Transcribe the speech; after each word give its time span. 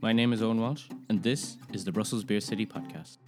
My 0.00 0.12
name 0.12 0.32
is 0.32 0.42
Owen 0.42 0.60
Walsh, 0.60 0.84
and 1.08 1.20
this 1.24 1.56
is 1.72 1.84
the 1.84 1.90
Brussels 1.90 2.22
Beer 2.22 2.38
City 2.38 2.64
podcast. 2.64 3.18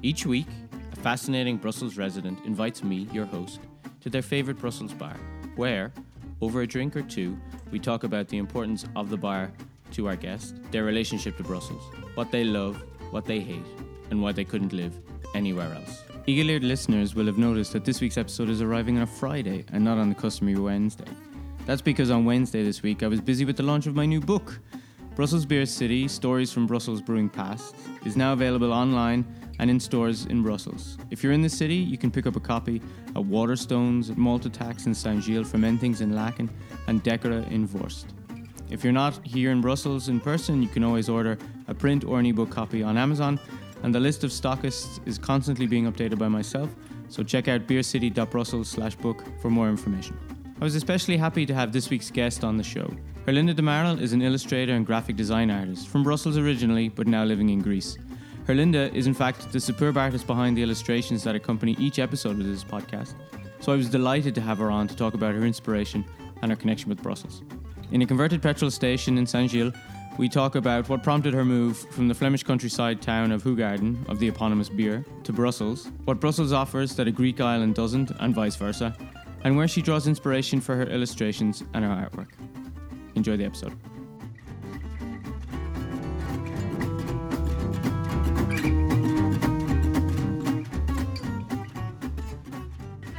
Each 0.00 0.24
week, 0.24 0.46
a 0.92 0.96
fascinating 0.96 1.58
Brussels 1.58 1.98
resident 1.98 2.38
invites 2.46 2.82
me, 2.82 3.08
your 3.12 3.26
host, 3.26 3.60
to 4.00 4.08
their 4.08 4.22
favourite 4.22 4.58
Brussels 4.58 4.94
bar, 4.94 5.16
where, 5.56 5.92
over 6.40 6.62
a 6.62 6.66
drink 6.66 6.96
or 6.96 7.02
two, 7.02 7.36
we 7.70 7.78
talk 7.78 8.04
about 8.04 8.28
the 8.28 8.38
importance 8.38 8.86
of 8.96 9.10
the 9.10 9.18
bar 9.18 9.52
to 9.92 10.08
our 10.08 10.16
guest, 10.16 10.56
their 10.70 10.84
relationship 10.84 11.36
to 11.36 11.42
Brussels, 11.42 11.82
what 12.14 12.30
they 12.30 12.44
love, 12.44 12.82
what 13.10 13.26
they 13.26 13.40
hate, 13.40 13.66
and 14.10 14.22
why 14.22 14.32
they 14.32 14.44
couldn't 14.44 14.72
live 14.72 14.98
anywhere 15.34 15.70
else. 15.74 16.04
Eagle 16.26 16.48
eared 16.48 16.64
listeners 16.64 17.14
will 17.14 17.26
have 17.26 17.36
noticed 17.36 17.74
that 17.74 17.84
this 17.84 18.00
week's 18.00 18.16
episode 18.16 18.48
is 18.48 18.62
arriving 18.62 18.96
on 18.96 19.02
a 19.02 19.06
Friday 19.06 19.66
and 19.74 19.84
not 19.84 19.98
on 19.98 20.08
the 20.08 20.14
customary 20.14 20.58
Wednesday. 20.58 21.04
That's 21.66 21.82
because 21.82 22.10
on 22.10 22.24
Wednesday 22.24 22.62
this 22.62 22.82
week 22.82 23.02
I 23.02 23.08
was 23.08 23.20
busy 23.20 23.44
with 23.44 23.56
the 23.56 23.62
launch 23.62 23.86
of 23.86 23.94
my 23.94 24.04
new 24.04 24.20
book. 24.20 24.60
Brussels 25.16 25.46
Beer 25.46 25.64
City 25.64 26.08
Stories 26.08 26.52
from 26.52 26.66
Brussels 26.66 27.00
Brewing 27.00 27.28
Past 27.28 27.74
is 28.04 28.16
now 28.16 28.32
available 28.32 28.72
online 28.72 29.24
and 29.60 29.70
in 29.70 29.78
stores 29.78 30.26
in 30.26 30.42
Brussels. 30.42 30.98
If 31.10 31.22
you're 31.22 31.32
in 31.32 31.40
the 31.40 31.48
city, 31.48 31.76
you 31.76 31.96
can 31.96 32.10
pick 32.10 32.26
up 32.26 32.36
a 32.36 32.40
copy 32.40 32.82
at 33.08 33.22
Waterstones, 33.22 34.10
at 34.10 34.18
Malt 34.18 34.44
Attacks 34.44 34.86
in 34.86 34.94
Saint 34.94 35.22
Gilles, 35.22 35.50
Fermenthings 35.50 36.00
in 36.00 36.10
Laken, 36.10 36.50
and 36.88 37.02
Decora 37.04 37.48
in 37.50 37.66
Vorst. 37.66 38.06
If 38.70 38.82
you're 38.82 38.92
not 38.92 39.24
here 39.24 39.52
in 39.52 39.60
Brussels 39.60 40.08
in 40.08 40.18
person, 40.20 40.62
you 40.62 40.68
can 40.68 40.82
always 40.82 41.08
order 41.08 41.38
a 41.68 41.74
print 41.74 42.04
or 42.04 42.18
an 42.18 42.26
ebook 42.26 42.50
copy 42.50 42.82
on 42.82 42.98
Amazon, 42.98 43.38
and 43.84 43.94
the 43.94 44.00
list 44.00 44.24
of 44.24 44.32
stockists 44.32 45.00
is 45.06 45.16
constantly 45.16 45.66
being 45.66 45.90
updated 45.90 46.18
by 46.18 46.28
myself, 46.28 46.74
so 47.08 47.22
check 47.22 47.46
out 47.46 47.68
beercity.brussels/book 47.68 49.22
for 49.40 49.50
more 49.50 49.68
information. 49.68 50.18
I 50.64 50.72
was 50.72 50.76
especially 50.76 51.18
happy 51.18 51.44
to 51.44 51.52
have 51.52 51.72
this 51.72 51.90
week's 51.90 52.10
guest 52.10 52.42
on 52.42 52.56
the 52.56 52.64
show. 52.64 52.90
Herlinda 53.26 53.54
de 53.54 53.60
Marel 53.60 54.00
is 54.00 54.14
an 54.14 54.22
illustrator 54.22 54.72
and 54.72 54.86
graphic 54.86 55.14
design 55.14 55.50
artist 55.50 55.88
from 55.88 56.02
Brussels 56.02 56.38
originally, 56.38 56.88
but 56.88 57.06
now 57.06 57.22
living 57.22 57.50
in 57.50 57.60
Greece. 57.60 57.98
Herlinda 58.46 58.90
is, 58.94 59.06
in 59.06 59.12
fact, 59.12 59.52
the 59.52 59.60
superb 59.60 59.98
artist 59.98 60.26
behind 60.26 60.56
the 60.56 60.62
illustrations 60.62 61.22
that 61.24 61.34
accompany 61.34 61.72
each 61.78 61.98
episode 61.98 62.40
of 62.40 62.46
this 62.46 62.64
podcast, 62.64 63.12
so 63.60 63.74
I 63.74 63.76
was 63.76 63.90
delighted 63.90 64.34
to 64.36 64.40
have 64.40 64.56
her 64.56 64.70
on 64.70 64.88
to 64.88 64.96
talk 64.96 65.12
about 65.12 65.34
her 65.34 65.44
inspiration 65.44 66.02
and 66.40 66.50
her 66.50 66.56
connection 66.56 66.88
with 66.88 67.02
Brussels. 67.02 67.42
In 67.92 68.00
a 68.00 68.06
converted 68.06 68.40
petrol 68.40 68.70
station 68.70 69.18
in 69.18 69.26
Saint 69.26 69.50
Gilles, 69.50 69.74
we 70.16 70.30
talk 70.30 70.54
about 70.54 70.88
what 70.88 71.02
prompted 71.02 71.34
her 71.34 71.44
move 71.44 71.76
from 71.76 72.08
the 72.08 72.14
Flemish 72.14 72.42
countryside 72.42 73.02
town 73.02 73.32
of 73.32 73.42
Hoegaarden, 73.42 74.08
of 74.08 74.18
the 74.18 74.28
eponymous 74.28 74.70
beer, 74.70 75.04
to 75.24 75.32
Brussels, 75.34 75.90
what 76.06 76.20
Brussels 76.20 76.54
offers 76.54 76.96
that 76.96 77.06
a 77.06 77.12
Greek 77.12 77.42
island 77.42 77.74
doesn't, 77.74 78.12
and 78.20 78.34
vice 78.34 78.56
versa, 78.56 78.96
and 79.44 79.56
where 79.56 79.68
she 79.68 79.82
draws 79.82 80.06
inspiration 80.06 80.60
for 80.60 80.74
her 80.74 80.84
illustrations 80.84 81.62
and 81.74 81.84
her 81.84 81.90
artwork. 81.90 82.28
Enjoy 83.14 83.36
the 83.36 83.44
episode. 83.44 83.76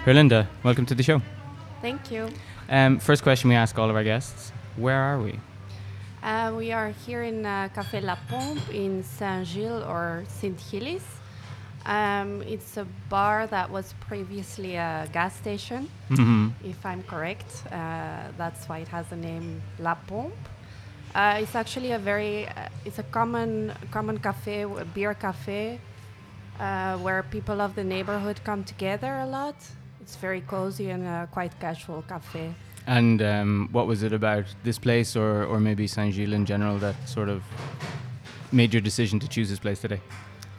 Herlinda, 0.04 0.48
welcome 0.64 0.86
to 0.86 0.94
the 0.94 1.02
show. 1.02 1.22
Thank 1.82 2.12
you. 2.12 2.30
Um, 2.70 3.00
first 3.00 3.24
question 3.24 3.50
we 3.50 3.56
ask 3.56 3.78
all 3.78 3.90
of 3.90 3.96
our 3.96 4.04
guests 4.04 4.52
Where 4.76 5.00
are 5.00 5.20
we? 5.20 5.40
Uh, 6.22 6.54
we 6.58 6.72
are 6.72 6.90
here 7.06 7.24
in 7.24 7.46
uh, 7.46 7.70
Café 7.74 8.02
La 8.02 8.16
Pompe 8.28 8.72
in 8.74 9.04
Saint 9.04 9.46
Gilles 9.46 9.84
or 9.84 10.24
Saint 10.28 10.60
Gilles. 10.60 11.15
Um, 11.86 12.42
it's 12.42 12.78
a 12.78 12.86
bar 13.10 13.46
that 13.48 13.70
was 13.70 13.94
previously 14.00 14.76
a 14.76 15.08
gas 15.14 15.36
station, 15.36 15.88
Mm-hmm. 16.10 16.48
if 16.64 16.84
I'm 16.86 17.04
correct. 17.04 17.64
Uh, 17.72 18.32
that's 18.38 18.68
why 18.68 18.80
it 18.80 18.88
has 18.88 19.06
the 19.08 19.16
name 19.16 19.62
La 19.80 19.94
Pompe. 20.08 20.34
Uh, 21.14 21.38
it's 21.42 21.56
actually 21.56 21.92
a 21.92 22.00
very, 22.00 22.48
uh, 22.48 22.70
it's 22.86 23.00
a 23.00 23.04
common, 23.04 23.72
common 23.92 24.18
cafe, 24.18 24.64
a 24.64 24.86
beer 24.96 25.14
cafe, 25.14 25.80
uh, 26.60 26.98
where 26.98 27.24
people 27.24 27.62
of 27.62 27.76
the 27.76 27.84
neighborhood 27.84 28.40
come 28.44 28.64
together 28.64 29.14
a 29.20 29.26
lot. 29.28 29.56
It's 30.02 30.16
very 30.16 30.42
cozy 30.42 30.90
and 30.90 31.30
quite 31.32 31.60
casual 31.60 32.02
cafe. 32.04 32.54
And 32.88 33.22
um, 33.22 33.70
what 33.72 33.88
was 33.88 34.04
it 34.04 34.14
about 34.14 34.46
this 34.64 34.78
place 34.78 35.16
or, 35.16 35.46
or 35.46 35.60
maybe 35.60 35.88
Saint 35.88 36.14
Gilles 36.14 36.34
in 36.36 36.46
general 36.46 36.78
that 36.80 36.96
sort 37.08 37.30
of 37.30 37.42
made 38.52 38.74
your 38.74 38.82
decision 38.82 39.20
to 39.20 39.28
choose 39.28 39.50
this 39.50 39.60
place 39.60 39.82
today? 39.82 40.02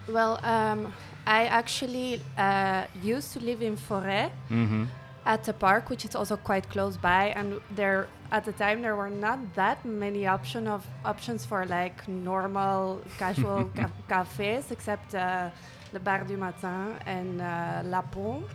Well, 0.09 0.39
um, 0.43 0.93
I 1.27 1.47
actually 1.47 2.21
uh, 2.39 2.85
used 3.03 3.33
to 3.33 3.41
live 3.41 3.63
in 3.63 3.77
Forest 3.77 4.33
Mm-hmm. 4.51 4.85
at 5.25 5.43
the 5.45 5.53
park, 5.53 5.91
which 5.91 6.05
is 6.05 6.15
also 6.15 6.37
quite 6.37 6.69
close 6.71 6.97
by, 6.97 7.33
and 7.37 7.61
there 7.75 8.07
at 8.31 8.45
the 8.45 8.53
time 8.53 8.83
there 8.83 8.95
were 8.97 9.11
not 9.11 9.39
that 9.55 9.85
many 9.85 10.27
option 10.27 10.67
of 10.69 10.87
options 11.05 11.45
for 11.45 11.65
like 11.67 12.07
normal 12.09 13.01
casual 13.19 13.65
ca- 13.75 13.91
cafes, 14.09 14.71
except 14.71 15.15
uh, 15.15 15.51
Le 15.93 15.99
Bar 16.01 16.25
du 16.25 16.37
Matin 16.37 16.95
and 17.07 17.41
uh, 17.41 17.83
La 17.85 18.03
Pompe. 18.03 18.49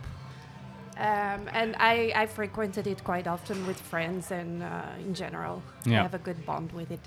Um, 0.98 1.48
and 1.52 1.74
I, 1.78 2.12
I 2.14 2.26
frequented 2.26 2.86
it 2.86 3.02
quite 3.02 3.26
often 3.26 3.66
with 3.66 3.80
friends 3.80 4.30
and 4.30 4.62
uh, 4.62 4.82
in 4.98 5.14
general. 5.14 5.62
Yeah. 5.84 6.00
I 6.00 6.02
have 6.02 6.14
a 6.14 6.18
good 6.18 6.44
bond 6.46 6.70
with 6.72 6.90
it. 6.90 7.00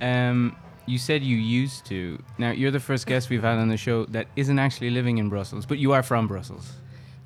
Um, 0.00 0.56
you 0.86 0.98
said 0.98 1.22
you 1.22 1.36
used 1.36 1.84
to. 1.86 2.22
Now, 2.38 2.50
you're 2.50 2.70
the 2.70 2.80
first 2.80 3.06
guest 3.06 3.30
we've 3.30 3.42
had 3.42 3.58
on 3.58 3.68
the 3.68 3.76
show 3.76 4.04
that 4.06 4.26
isn't 4.36 4.58
actually 4.58 4.90
living 4.90 5.18
in 5.18 5.28
Brussels, 5.28 5.66
but 5.66 5.78
you 5.78 5.92
are 5.92 6.02
from 6.02 6.26
Brussels. 6.26 6.72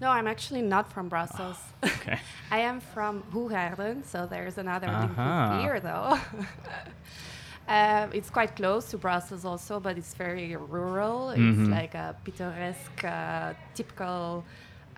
No, 0.01 0.11
I'm 0.11 0.29
actually 0.29 0.63
not 0.63 0.93
from 0.93 1.09
Brussels. 1.09 1.59
Okay. 1.85 2.19
I 2.53 2.59
am 2.61 2.81
from 2.81 3.23
Hoegaarden, 3.33 4.05
so 4.05 4.27
there's 4.27 4.57
another 4.59 4.87
with 4.89 5.17
beer, 5.17 5.81
though. 5.81 6.19
um, 7.69 8.11
it's 8.13 8.31
quite 8.31 8.55
close 8.57 8.87
to 8.91 8.99
Brussels, 8.99 9.45
also, 9.45 9.81
but 9.81 9.99
it's 9.99 10.15
very 10.15 10.55
rural. 10.57 11.31
It's 11.31 11.41
Mhm. 11.41 11.71
like 11.71 11.95
a 11.95 12.15
pittoresque, 12.25 13.05
uh, 13.05 13.55
typical 13.75 14.45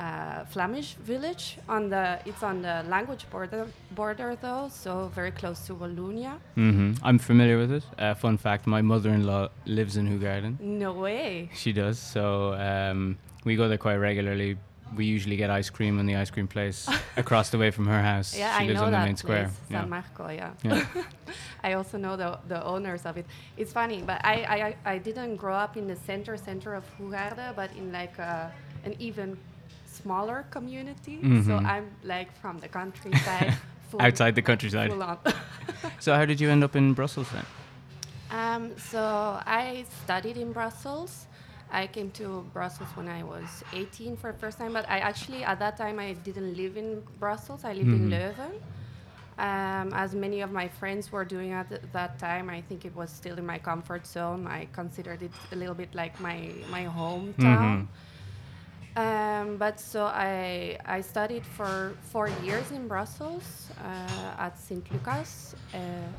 uh, 0.00 0.44
Flemish 0.46 0.94
village. 0.94 1.58
On 1.68 1.90
the, 1.90 2.18
it's 2.24 2.42
on 2.42 2.62
the 2.62 2.82
language 2.88 3.26
border, 3.30 3.66
border 3.92 4.36
though, 4.40 4.68
so 4.72 5.10
very 5.14 5.30
close 5.30 5.60
to 5.66 5.74
Wallonia. 5.74 6.38
Mm-hmm. 6.56 7.04
I'm 7.04 7.18
familiar 7.18 7.58
with 7.58 7.72
it. 7.72 7.84
Uh, 7.98 8.14
fun 8.14 8.38
fact 8.38 8.66
my 8.66 8.82
mother 8.82 9.10
in 9.10 9.24
law 9.26 9.48
lives 9.66 9.96
in 9.96 10.06
Hoegaarden. 10.08 10.58
No 10.60 10.92
way. 10.94 11.50
She 11.54 11.72
does. 11.72 11.98
So 11.98 12.54
um, 12.54 13.18
we 13.44 13.56
go 13.56 13.68
there 13.68 13.78
quite 13.78 13.96
regularly. 13.96 14.56
We 14.96 15.04
usually 15.04 15.36
get 15.36 15.50
ice 15.50 15.70
cream 15.70 16.00
in 16.00 16.06
the 16.06 16.16
ice 16.16 16.30
cream 16.30 16.48
place 16.48 16.88
across 17.16 17.50
the 17.50 17.58
way 17.58 17.70
from 17.70 17.86
her 17.86 18.02
house. 18.02 18.36
Yeah, 18.36 18.58
she 18.58 18.64
I 18.64 18.66
lives 18.66 18.80
know 18.80 18.86
on 18.86 18.92
the 18.92 18.98
that 18.98 19.04
main 19.04 19.14
place, 19.14 19.18
square. 19.18 19.50
San 19.68 19.82
Yeah. 19.82 19.84
Marco. 19.86 20.28
Yeah. 20.30 20.50
Yeah. 20.64 20.84
I 21.62 21.74
also 21.74 21.96
know 21.98 22.16
the, 22.16 22.38
the 22.48 22.64
owners 22.64 23.06
of 23.06 23.16
it. 23.16 23.26
It's 23.56 23.72
funny, 23.72 24.02
but 24.04 24.20
I, 24.24 24.74
I, 24.84 24.92
I 24.94 24.98
didn't 24.98 25.36
grow 25.36 25.54
up 25.54 25.76
in 25.76 25.86
the 25.86 25.94
center 25.94 26.36
center 26.36 26.74
of 26.74 26.84
Hoegaarden, 26.98 27.54
but 27.54 27.70
in 27.76 27.92
like 27.92 28.18
a, 28.18 28.50
an 28.84 28.94
even 28.98 29.36
smaller 30.02 30.44
community. 30.50 31.18
So 31.46 31.52
Mhm. 31.58 31.66
I'm 31.72 31.86
like 32.04 32.28
from 32.40 32.58
the 32.58 32.68
countryside. 32.68 33.54
Outside 33.98 34.34
the 34.34 34.42
countryside. 34.50 34.90
So 35.98 36.14
how 36.14 36.24
did 36.24 36.40
you 36.40 36.48
end 36.50 36.62
up 36.64 36.76
in 36.76 36.94
Brussels 36.94 37.28
then? 37.34 37.46
um, 38.30 38.62
so 38.78 39.00
I 39.46 39.84
studied 40.02 40.36
in 40.36 40.52
Brussels. 40.52 41.26
I 41.72 41.86
came 41.86 42.10
to 42.12 42.44
Brussels 42.52 42.88
when 42.96 43.08
I 43.08 43.22
was 43.22 43.62
18 43.72 44.16
for 44.16 44.32
the 44.32 44.38
first 44.38 44.58
time, 44.58 44.72
but 44.72 44.84
I 44.88 44.98
actually, 45.10 45.42
at 45.44 45.58
that 45.58 45.76
time, 45.76 45.98
I 45.98 46.14
didn't 46.14 46.54
live 46.56 46.76
in 46.76 47.02
Brussels. 47.18 47.64
I 47.64 47.72
lived 47.72 47.90
Mhm. 47.90 48.00
in 48.00 48.10
Leuven. 48.10 48.52
Um, 49.38 49.92
as 49.94 50.14
many 50.14 50.42
of 50.42 50.50
my 50.52 50.68
friends 50.68 51.10
were 51.12 51.24
doing 51.24 51.52
at 51.52 51.68
th- 51.68 51.80
that 51.92 52.18
time, 52.18 52.50
I 52.50 52.60
think 52.68 52.84
it 52.84 52.94
was 52.94 53.10
still 53.10 53.36
in 53.38 53.46
my 53.46 53.58
comfort 53.58 54.06
zone. 54.06 54.46
I 54.46 54.66
considered 54.72 55.22
it 55.22 55.32
a 55.52 55.56
little 55.56 55.74
bit 55.74 55.94
like 55.94 56.14
my, 56.20 56.36
my 56.70 56.84
hometown. 56.84 57.36
Mhm. 57.38 57.86
Um, 58.96 59.56
but 59.56 59.78
so 59.78 60.04
I, 60.06 60.76
I 60.84 61.00
studied 61.00 61.46
for 61.46 61.96
four 62.02 62.28
years 62.44 62.72
in 62.72 62.88
Brussels 62.88 63.70
uh, 63.78 63.84
at 64.46 64.58
St. 64.58 64.90
Lucas, 64.90 65.54
uh, 65.72 65.78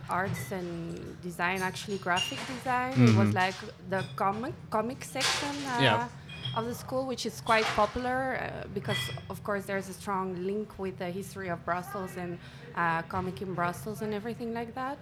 arts 0.10 0.52
and 0.52 1.20
design, 1.22 1.62
actually 1.62 1.98
graphic 1.98 2.40
design. 2.48 2.94
It 3.02 3.16
was 3.16 3.30
Mhm. 3.30 3.36
like 3.36 3.60
the 3.90 4.04
comic, 4.16 4.54
comic 4.70 5.04
section 5.04 5.54
uh, 5.68 5.82
Yeah. 5.82 6.08
of 6.56 6.66
the 6.66 6.74
school, 6.74 7.06
which 7.08 7.26
is 7.26 7.42
quite 7.42 7.66
popular 7.76 8.38
uh, 8.40 8.68
because, 8.74 9.12
of 9.30 9.44
course, 9.44 9.66
there's 9.66 9.90
a 9.90 9.94
strong 9.94 10.36
link 10.36 10.80
with 10.80 10.98
the 10.98 11.10
history 11.12 11.50
of 11.50 11.60
Brussels 11.66 12.16
and 12.18 12.38
uh, 12.76 13.02
comic 13.04 13.42
in 13.42 13.54
Brussels 13.54 14.02
and 14.02 14.14
everything 14.14 14.54
like 14.54 14.74
that. 14.76 14.98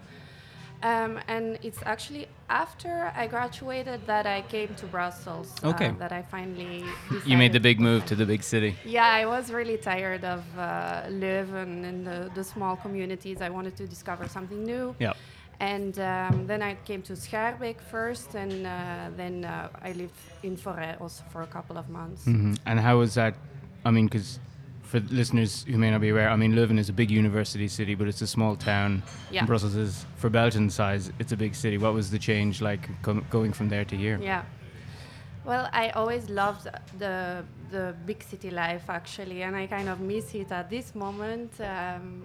Um, 0.81 1.20
and 1.28 1.60
it's 1.62 1.80
actually 1.86 2.28
after 2.50 3.12
I 3.16 3.28
graduated 3.28 4.06
that 4.08 4.26
I 4.26 4.42
came 4.44 4.74
to 4.76 4.86
Brussels. 4.88 5.54
uh, 5.64 5.70
Okay. 5.70 5.92
that 6.00 6.12
I 6.12 6.22
finally. 6.22 6.84
You 7.26 7.38
made 7.38 7.52
the 7.52 7.60
big 7.60 7.80
move 7.80 8.06
to 8.06 8.16
the 8.16 8.26
big 8.26 8.44
city. 8.44 8.76
Yeah, 8.86 9.06
I 9.06 9.26
was 9.26 9.52
really 9.52 9.78
tired 9.78 10.24
of 10.24 10.42
uh, 10.58 11.04
Leuven 11.10 11.84
and 11.84 12.08
the, 12.08 12.31
the 12.34 12.44
small 12.44 12.76
communities. 12.78 13.42
I 13.42 13.50
wanted 13.50 13.76
to 13.78 13.88
discover 13.88 14.28
something 14.28 14.64
new. 14.64 14.96
Yeah. 15.00 15.14
And 15.60 16.00
um, 16.00 16.48
then 16.48 16.62
I 16.62 16.76
came 16.86 17.02
to 17.04 17.14
Schaerbeek 17.14 17.81
first, 17.81 18.34
and 18.36 18.66
uh, 18.66 19.10
then 19.18 19.44
uh, 19.44 19.68
I 19.84 19.92
lived 19.92 20.16
in 20.44 20.56
Forest 20.56 21.02
also 21.02 21.24
for 21.31 21.42
a 21.42 21.48
couple 21.48 21.78
of 21.78 21.90
months. 21.90 22.24
hmm 22.24 22.54
And 22.66 22.80
how 22.80 23.00
was 23.00 23.16
that? 23.16 23.34
I 23.84 23.92
mean, 23.92 24.06
because 24.06 24.40
for 24.90 25.00
listeners 25.12 25.66
who 25.70 25.78
may 25.78 25.92
not 25.92 26.02
be 26.02 26.10
aware, 26.10 26.30
I 26.30 26.36
mean, 26.36 26.54
Leuven 26.54 26.80
is 26.80 26.90
a 26.90 26.94
big 26.94 27.12
university 27.12 27.68
city, 27.68 27.94
but 27.94 28.08
it's 28.08 28.24
a 28.24 28.28
small 28.28 28.56
town. 28.56 29.04
Yeah. 29.30 29.46
Brussels 29.46 29.76
is, 29.76 30.06
for 30.16 30.30
Belgian 30.32 30.68
size, 30.72 31.12
it's 31.20 31.32
a 31.32 31.38
big 31.38 31.54
city. 31.54 31.78
What 31.78 31.94
was 31.94 32.10
the 32.10 32.18
change 32.18 32.60
like 32.60 32.90
com- 33.04 33.24
going 33.30 33.54
from 33.54 33.70
there 33.70 33.86
to 33.86 33.96
here? 33.96 34.20
Yeah. 34.20 34.44
Well, 35.46 35.70
I 35.72 35.90
always 35.92 36.30
loved 36.30 36.68
the 36.98 37.44
the 37.72 37.96
big 38.06 38.24
city 38.24 38.50
life 38.50 38.90
actually, 38.90 39.44
and 39.44 39.56
I 39.56 39.68
kind 39.68 39.90
of 39.90 40.00
miss 40.00 40.34
it 40.34 40.52
at 40.52 40.70
this 40.70 40.96
moment. 40.96 41.52
Um, 41.62 42.24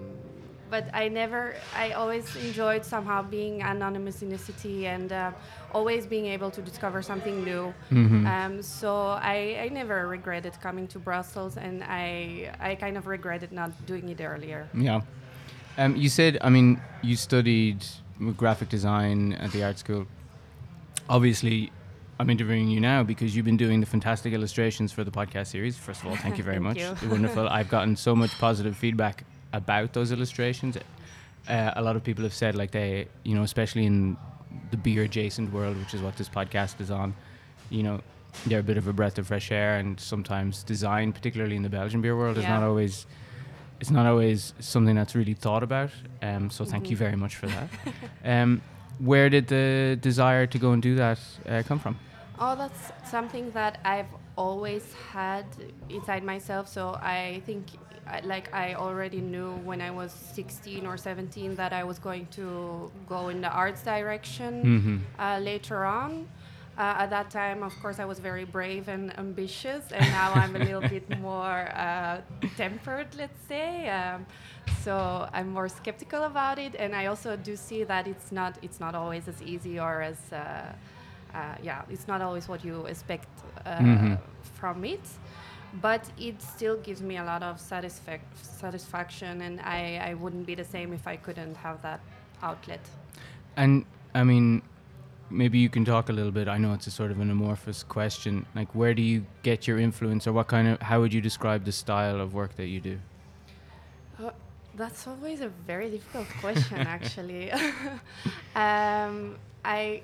but 0.74 0.84
I 1.02 1.04
never, 1.22 1.42
I 1.84 1.86
always 2.00 2.26
enjoyed 2.48 2.82
somehow 2.94 3.18
being 3.38 3.54
anonymous 3.62 4.16
in 4.24 4.28
the 4.34 4.40
city 4.48 4.76
and 4.94 5.08
uh, 5.12 5.30
always 5.78 6.02
being 6.14 6.26
able 6.36 6.50
to 6.56 6.60
discover 6.70 6.98
something 7.10 7.36
new. 7.50 7.64
Mhm. 7.92 8.22
Um, 8.34 8.52
so 8.80 8.88
I, 9.34 9.36
I 9.64 9.66
never 9.80 9.96
regretted 10.16 10.54
coming 10.66 10.86
to 10.94 10.98
Brussels, 11.08 11.54
and 11.66 11.76
I, 12.02 12.08
I 12.68 12.70
kind 12.84 12.96
of 13.00 13.04
regretted 13.16 13.50
not 13.60 13.70
doing 13.90 14.06
it 14.14 14.20
earlier. 14.32 14.60
Yeah. 14.88 15.00
Um, 15.80 15.92
you 16.02 16.08
said, 16.18 16.32
I 16.46 16.50
mean, 16.56 16.68
you 17.08 17.14
studied 17.28 17.78
graphic 18.42 18.68
design 18.76 19.18
at 19.44 19.50
the 19.54 19.60
art 19.68 19.78
school. 19.84 20.02
Obviously, 21.16 21.58
I'm 22.18 22.30
interviewing 22.30 22.68
you 22.74 22.80
now 22.80 23.00
because 23.12 23.28
you've 23.34 23.48
been 23.52 23.62
doing 23.66 23.78
the 23.84 23.90
fantastic 23.96 24.32
illustrations 24.38 24.90
for 24.96 25.02
the 25.08 25.14
podcast 25.20 25.48
series. 25.54 25.74
First 25.76 26.00
of 26.02 26.06
all, 26.08 26.16
thank 26.24 26.34
you 26.38 26.44
very 26.50 26.60
Thank 26.64 26.78
much. 26.78 27.02
you. 27.02 27.10
Wonderful. 27.16 27.44
I've 27.58 27.68
gotten 27.76 27.94
so 27.96 28.12
much 28.22 28.32
positive 28.46 28.76
feedback 28.76 29.16
about 29.54 29.92
those 29.92 30.12
illustrations. 30.12 30.76
Uh, 31.48 31.70
a 31.76 31.82
lot 31.82 31.96
of 31.96 32.02
people 32.02 32.24
have 32.24 32.34
said, 32.34 32.54
like, 32.54 32.70
they, 32.72 33.06
you 33.22 33.34
know, 33.34 33.42
especially 33.42 33.86
in 33.86 34.16
the 34.70 34.76
beer 34.76 35.02
adjacent 35.04 35.52
world, 35.52 35.76
which 35.78 35.94
is 35.94 36.00
what 36.02 36.16
this 36.16 36.28
podcast 36.28 36.80
is 36.80 36.90
on, 36.90 37.14
you 37.70 37.82
know, 37.82 38.00
they're 38.46 38.60
a 38.60 38.68
bit 38.72 38.76
of 38.76 38.88
a 38.88 38.92
breath 38.92 39.18
of 39.18 39.26
fresh 39.26 39.52
air. 39.52 39.76
And 39.76 39.98
sometimes 40.00 40.62
design, 40.64 41.12
particularly 41.12 41.56
in 41.56 41.62
the 41.62 41.68
Belgian 41.68 42.00
beer 42.02 42.16
world, 42.16 42.36
is 42.38 42.46
not 42.46 42.62
always 42.62 43.06
it's 43.80 43.90
not 43.90 44.06
always 44.06 44.54
something 44.60 44.94
that's 44.94 45.14
really 45.14 45.34
thought 45.34 45.62
about. 45.62 45.90
Um, 46.22 46.48
so 46.48 46.64
thank 46.64 46.90
you 46.90 46.96
Mhm. 46.96 47.00
very 47.06 47.16
much 47.16 47.34
for 47.36 47.48
that. 47.48 47.68
um, 48.24 48.62
where 48.98 49.28
did 49.28 49.48
the 49.48 49.98
desire 50.00 50.46
to 50.46 50.58
go 50.58 50.70
and 50.72 50.80
do 50.82 50.94
that 50.94 51.18
uh, 51.48 51.62
come 51.66 51.78
from? 51.80 51.96
Oh, 52.38 52.54
that's 52.56 52.92
something 53.10 53.50
that 53.52 53.78
I've 53.84 54.06
always 54.36 54.84
had 55.12 55.44
inside 55.90 56.22
myself. 56.24 56.68
So 56.68 56.94
I 57.02 57.42
think, 57.46 57.64
like, 58.24 58.52
I 58.54 58.74
already 58.74 59.20
knew 59.20 59.52
when 59.64 59.80
I 59.80 59.90
was 59.90 60.12
16 60.12 60.86
or 60.86 60.96
17 60.96 61.56
that 61.56 61.72
I 61.72 61.84
was 61.84 61.98
going 61.98 62.26
to 62.32 62.90
go 63.08 63.28
in 63.28 63.40
the 63.40 63.50
arts 63.50 63.82
direction 63.82 64.52
Mm-hmm. 64.64 64.96
uh, 65.20 65.38
later 65.40 65.84
on. 65.84 66.26
Uh, 66.76 67.02
at 67.02 67.10
that 67.10 67.30
time, 67.30 67.62
of 67.62 67.72
course, 67.80 68.00
I 68.00 68.04
was 68.04 68.18
very 68.18 68.44
brave 68.44 68.88
and 68.88 69.16
ambitious, 69.18 69.92
and 69.92 70.04
now 70.10 70.32
I'm 70.34 70.56
a 70.56 70.58
little 70.58 70.82
bit 70.82 71.08
more 71.30 71.70
uh, 71.76 72.20
tempered, 72.56 73.06
let's 73.16 73.40
say. 73.48 73.88
Um, 73.88 74.26
so 74.82 75.28
I'm 75.32 75.48
more 75.50 75.68
skeptical 75.68 76.24
about 76.24 76.58
it, 76.58 76.74
and 76.74 76.94
I 76.94 77.06
also 77.06 77.36
do 77.36 77.54
see 77.56 77.84
that 77.84 78.06
it's 78.08 78.32
not 78.32 78.58
it's 78.60 78.80
not 78.80 78.94
always 78.94 79.28
as 79.28 79.40
easy 79.42 79.78
or 79.78 80.02
as 80.02 80.18
uh, 80.32 80.36
uh, 80.36 81.54
yeah, 81.62 81.82
it's 81.88 82.06
not 82.08 82.20
always 82.20 82.48
what 82.48 82.64
you 82.64 82.86
expect 82.86 83.28
uh, 83.64 83.78
Mhm. 83.78 84.18
from 84.60 84.84
it. 84.84 85.00
But 85.80 86.08
it 86.18 86.40
still 86.40 86.76
gives 86.78 87.02
me 87.02 87.16
a 87.16 87.24
lot 87.24 87.42
of 87.42 87.56
satisfac- 87.56 88.20
satisfaction, 88.42 89.40
and 89.42 89.60
I, 89.60 90.10
I 90.10 90.14
wouldn't 90.14 90.46
be 90.46 90.54
the 90.54 90.64
same 90.64 90.92
if 90.92 91.06
I 91.06 91.16
couldn't 91.16 91.56
have 91.56 91.82
that 91.82 92.00
outlet. 92.42 92.80
And 93.56 93.84
I 94.14 94.22
mean, 94.24 94.62
maybe 95.30 95.58
you 95.58 95.68
can 95.68 95.84
talk 95.84 96.08
a 96.08 96.12
little 96.12 96.30
bit. 96.30 96.48
I 96.48 96.58
know 96.58 96.72
it's 96.72 96.86
a 96.86 96.90
sort 96.90 97.10
of 97.10 97.20
an 97.20 97.30
amorphous 97.30 97.82
question. 97.82 98.46
Like, 98.54 98.74
where 98.74 98.94
do 98.94 99.02
you 99.02 99.26
get 99.42 99.66
your 99.66 99.78
influence, 99.78 100.26
or 100.26 100.32
what 100.32 100.46
kind 100.46 100.68
of? 100.68 100.80
How 100.80 101.00
would 101.00 101.12
you 101.12 101.20
describe 101.20 101.64
the 101.64 101.72
style 101.72 102.20
of 102.20 102.34
work 102.34 102.56
that 102.56 102.66
you 102.66 102.80
do? 102.80 102.98
Uh, 104.22 104.30
that's 104.76 105.06
always 105.06 105.40
a 105.40 105.48
very 105.48 105.90
difficult 105.90 106.28
question, 106.40 106.78
actually. 106.96 107.52
um, 108.54 109.36
I 109.64 110.02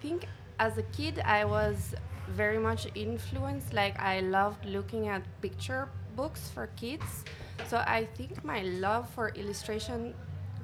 think 0.00 0.26
as 0.64 0.78
a 0.78 0.86
kid, 0.98 1.16
I 1.38 1.44
was 1.44 1.94
very 2.40 2.60
much 2.68 2.82
influenced. 2.94 3.70
Like, 3.74 3.96
I 4.00 4.20
loved 4.20 4.64
looking 4.76 5.08
at 5.14 5.22
picture 5.42 5.88
books 6.16 6.42
for 6.54 6.64
kids. 6.82 7.24
So 7.70 7.76
I 7.98 8.00
think 8.16 8.32
my 8.52 8.60
love 8.86 9.04
for 9.14 9.26
illustration 9.40 10.14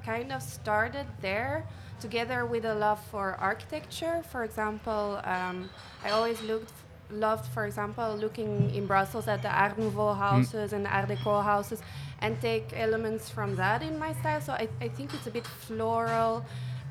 kind 0.03 0.31
of 0.35 0.41
started 0.41 1.07
there 1.21 1.67
together 1.99 2.39
with 2.53 2.65
a 2.65 2.75
love 2.85 2.99
for 3.11 3.25
architecture. 3.51 4.23
For 4.31 4.43
example, 4.43 5.21
um, 5.23 5.69
I 6.03 6.09
always 6.17 6.41
looked 6.41 6.73
loved, 7.11 7.45
for 7.55 7.65
example, 7.65 8.09
looking 8.15 8.73
in 8.73 8.87
Brussels 8.87 9.27
at 9.27 9.41
the 9.45 9.51
Art 9.63 9.77
Nouveau 9.77 10.13
houses 10.13 10.73
and 10.73 10.87
Art 10.87 11.09
Deco 11.09 11.43
houses 11.43 11.79
and 12.23 12.39
take 12.41 12.67
elements 12.73 13.29
from 13.29 13.55
that 13.57 13.83
in 13.83 13.99
my 13.99 14.13
style. 14.19 14.41
So 14.41 14.53
I, 14.53 14.67
I 14.79 14.87
think 14.87 15.13
it's 15.13 15.27
a 15.27 15.31
bit 15.31 15.45
floral 15.45 16.45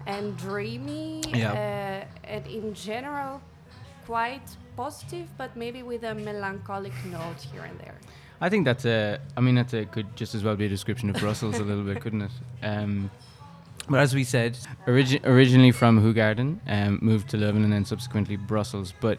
and 0.06 0.36
dreamy 0.36 1.22
Yeah. 1.34 1.52
uh, 1.52 2.28
and 2.32 2.46
in 2.46 2.74
general 2.74 3.40
quite 4.06 4.56
positive, 4.76 5.26
but 5.38 5.56
maybe 5.56 5.82
with 5.82 6.02
a 6.04 6.14
melancholic 6.14 6.92
note 7.06 7.40
here 7.52 7.62
and 7.62 7.78
there. 7.80 7.94
I 8.40 8.48
think 8.48 8.64
that's 8.64 8.84
a. 8.86 9.20
I 9.36 9.40
mean, 9.40 9.54
that's 9.54 9.74
a 9.74 9.84
could 9.84 10.16
just 10.16 10.34
as 10.34 10.42
well 10.42 10.56
be 10.56 10.64
a 10.66 10.68
description 10.68 11.10
of 11.10 11.16
Brussels 11.16 11.58
a 11.58 11.64
little 11.64 11.84
bit, 11.84 12.00
couldn't 12.04 12.22
it? 12.22 12.30
Um, 12.62 13.10
but 13.88 14.00
as 14.00 14.14
we 14.14 14.24
said, 14.24 14.56
origi- 14.86 15.24
originally 15.26 15.72
from 15.72 16.00
Hoegaarden, 16.00 16.58
um, 16.66 16.98
moved 17.02 17.28
to 17.30 17.36
Leuven 17.36 17.64
and 17.64 17.72
then 17.72 17.84
subsequently 17.84 18.36
Brussels. 18.36 18.94
But 19.00 19.18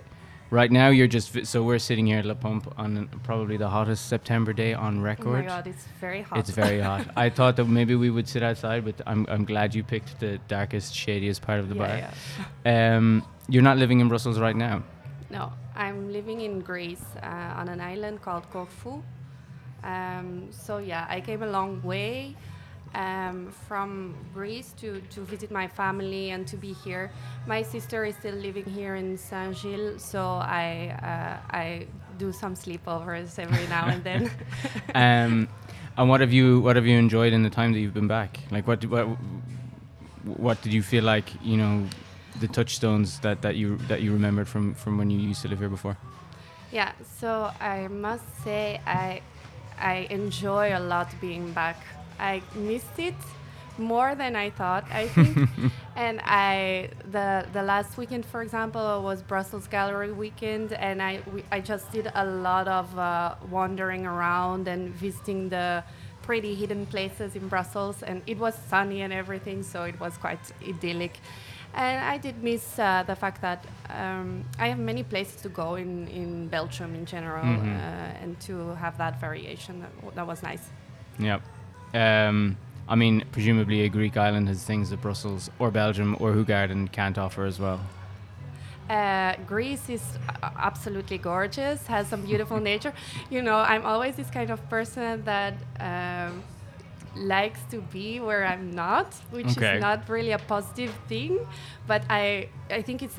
right 0.52 0.72
now 0.72 0.90
you're 0.90 1.08
just 1.08 1.48
so 1.48 1.64
we're 1.64 1.80
sitting 1.80 2.06
here 2.06 2.20
at 2.20 2.26
La 2.26 2.36
Pompe 2.36 2.72
on 2.78 3.10
probably 3.24 3.58
the 3.58 3.70
hottest 3.70 4.08
September 4.08 4.54
day 4.54 4.74
on 4.74 5.02
record. 5.02 5.28
Oh 5.28 5.42
my 5.42 5.46
god, 5.46 5.68
it's 5.68 5.86
very 6.00 6.22
hot. 6.22 6.38
It's 6.38 6.52
very 6.52 6.80
hot. 6.80 7.08
I 7.16 7.30
thought 7.30 7.56
that 7.56 7.66
maybe 7.66 7.96
we 7.96 8.12
would 8.12 8.28
sit 8.28 8.44
outside, 8.44 8.86
but 8.86 9.02
I'm 9.08 9.26
I'm 9.30 9.46
glad 9.46 9.74
you 9.74 9.84
picked 9.84 10.20
the 10.20 10.38
darkest, 10.48 10.94
shadiest 10.94 11.42
part 11.42 11.60
of 11.60 11.70
the 11.70 11.76
yeah, 11.76 11.88
bar. 11.88 11.98
yeah. 11.98 12.12
Um, 12.96 13.26
you're 13.50 13.64
not 13.64 13.78
living 13.78 14.00
in 14.02 14.08
Brussels 14.08 14.40
right 14.40 14.56
now. 14.56 14.84
No, 15.30 15.52
I'm 15.76 16.12
living 16.12 16.42
in 16.42 16.60
Greece 16.60 17.06
uh, 17.24 17.60
on 17.60 17.70
an 17.70 17.82
island 17.82 18.22
called 18.22 18.50
Corfu. 18.52 19.02
Um, 19.84 20.50
so 20.52 20.78
yeah, 20.78 21.08
I 21.10 21.22
came 21.22 21.42
a 21.42 21.48
long 21.48 21.82
way 21.82 22.36
um, 22.94 23.52
from 23.68 24.16
Greece 24.34 24.74
to, 24.82 25.02
to 25.12 25.22
visit 25.22 25.52
my 25.52 25.68
family 25.68 26.32
and 26.32 26.48
to 26.48 26.58
be 26.58 26.74
here. 26.74 27.12
My 27.48 27.62
sister 27.62 28.06
is 28.06 28.16
still 28.16 28.36
living 28.36 28.66
here 28.66 28.96
in 28.96 29.18
Saint 29.18 29.56
Gilles, 29.56 30.00
so 30.04 30.22
I 30.22 30.96
uh, 31.02 31.56
I 31.56 31.88
do 32.18 32.32
some 32.32 32.56
sleepovers 32.56 33.40
every 33.40 33.68
now 33.68 33.88
and 33.88 34.04
then. 34.04 34.32
Um, 34.94 35.48
and 35.98 36.10
what 36.10 36.22
have 36.22 36.34
you 36.34 36.60
what 36.62 36.76
have 36.76 36.86
you 36.86 36.98
enjoyed 36.98 37.34
in 37.34 37.44
the 37.44 37.50
time 37.50 37.74
that 37.74 37.80
you've 37.80 37.94
been 37.94 38.08
back? 38.08 38.40
Like 38.52 38.68
what 38.68 38.84
what 38.86 39.08
what 40.26 40.62
did 40.62 40.74
you 40.74 40.84
feel 40.84 41.04
like 41.04 41.32
you 41.42 41.58
know 41.58 41.86
the 42.40 42.48
touchstones 42.48 43.20
that, 43.20 43.42
that 43.42 43.56
you 43.56 43.78
that 43.88 44.02
you 44.02 44.14
remembered 44.14 44.48
from 44.48 44.74
from 44.74 44.98
when 44.98 45.10
you 45.10 45.20
used 45.20 45.42
to 45.44 45.48
live 45.48 45.60
here 45.60 45.70
before? 45.70 45.98
Yeah, 46.72 46.94
so 47.20 47.52
I 47.60 47.88
must 47.88 48.26
say 48.44 48.80
I 48.86 49.22
I 49.78 50.08
enjoy 50.10 50.76
a 50.76 50.80
lot 50.80 51.10
being 51.20 51.52
back. 51.54 51.78
I 52.22 52.42
missed 52.56 52.98
it 53.00 53.16
more 53.78 54.16
than 54.16 54.36
I 54.36 54.50
thought, 54.52 54.86
I 54.92 55.08
think. 55.08 55.50
and 55.96 56.20
I 56.24 56.90
the 57.12 57.46
the 57.54 57.64
last 57.64 57.98
weekend, 57.98 58.26
for 58.26 58.42
example, 58.42 59.02
was 59.04 59.22
Brussels 59.24 59.68
Gallery 59.68 60.12
weekend, 60.12 60.74
and 60.74 61.02
I 61.02 61.22
we, 61.34 61.44
I 61.52 61.60
just 61.62 61.92
did 61.92 62.12
a 62.14 62.26
lot 62.26 62.68
of 62.68 62.86
uh, 62.98 63.36
wandering 63.50 64.06
around 64.06 64.68
and 64.68 64.90
visiting 64.94 65.50
the 65.50 65.84
pretty 66.22 66.54
hidden 66.56 66.86
places 66.86 67.36
in 67.36 67.48
Brussels, 67.48 68.04
and 68.04 68.22
it 68.28 68.38
was 68.38 68.54
sunny 68.70 69.02
and 69.02 69.12
everything, 69.14 69.64
so 69.64 69.84
it 69.84 70.00
was 70.00 70.18
quite 70.18 70.40
idyllic. 70.68 71.14
And 71.74 72.04
I 72.14 72.18
did 72.18 72.44
miss 72.44 72.78
uh, 72.78 73.04
the 73.08 73.16
fact 73.16 73.42
that 73.42 73.66
um, 73.90 74.44
I 74.60 74.68
have 74.68 74.78
many 74.78 75.04
places 75.04 75.42
to 75.42 75.50
go 75.50 75.76
in, 75.76 76.08
in 76.10 76.48
Belgium 76.50 76.94
in 76.96 77.06
general, 77.06 77.46
Mhm. 77.46 77.76
uh, 77.76 78.24
and 78.24 78.40
to 78.42 78.76
have 78.76 78.98
that 78.98 79.20
variation, 79.22 79.80
that, 79.80 79.94
w- 79.96 80.14
that 80.16 80.28
was 80.28 80.44
nice. 80.44 80.70
Yeah. 81.18 81.40
Um, 81.94 82.58
I 82.88 82.96
mean, 82.96 83.24
presumably 83.32 83.82
a 83.84 83.90
Greek 83.90 84.18
island 84.18 84.48
has 84.50 84.64
things 84.64 84.90
that 84.90 85.02
Brussels 85.02 85.50
or 85.60 85.72
Belgium 85.72 86.16
or 86.20 86.34
Hoegaarden 86.34 86.92
can't 86.92 87.18
offer 87.18 87.46
as 87.46 87.60
well. 87.60 87.80
Uh, 88.90 89.36
Greece 89.48 89.90
is 89.90 90.04
absolutely 90.44 91.18
gorgeous, 91.18 91.88
has 91.88 92.08
some 92.08 92.24
beautiful 92.24 92.60
nature. 92.72 92.94
You 93.30 93.42
know, 93.42 93.58
I'm 93.58 93.86
always 93.86 94.16
this 94.16 94.30
kind 94.30 94.50
of 94.50 94.68
person 94.70 95.24
that 95.24 95.54
um, 95.80 96.44
likes 97.16 97.62
to 97.72 97.82
be 97.82 98.20
where 98.20 98.46
I'm 98.46 98.72
not, 98.72 99.14
which 99.32 99.58
Okay. 99.58 99.76
is 99.76 99.80
not 99.82 100.10
really 100.10 100.32
a 100.32 100.40
positive 100.40 100.94
thing. 101.08 101.40
But 101.88 102.04
I, 102.10 102.50
I 102.70 102.82
think 102.82 103.02
it's 103.02 103.18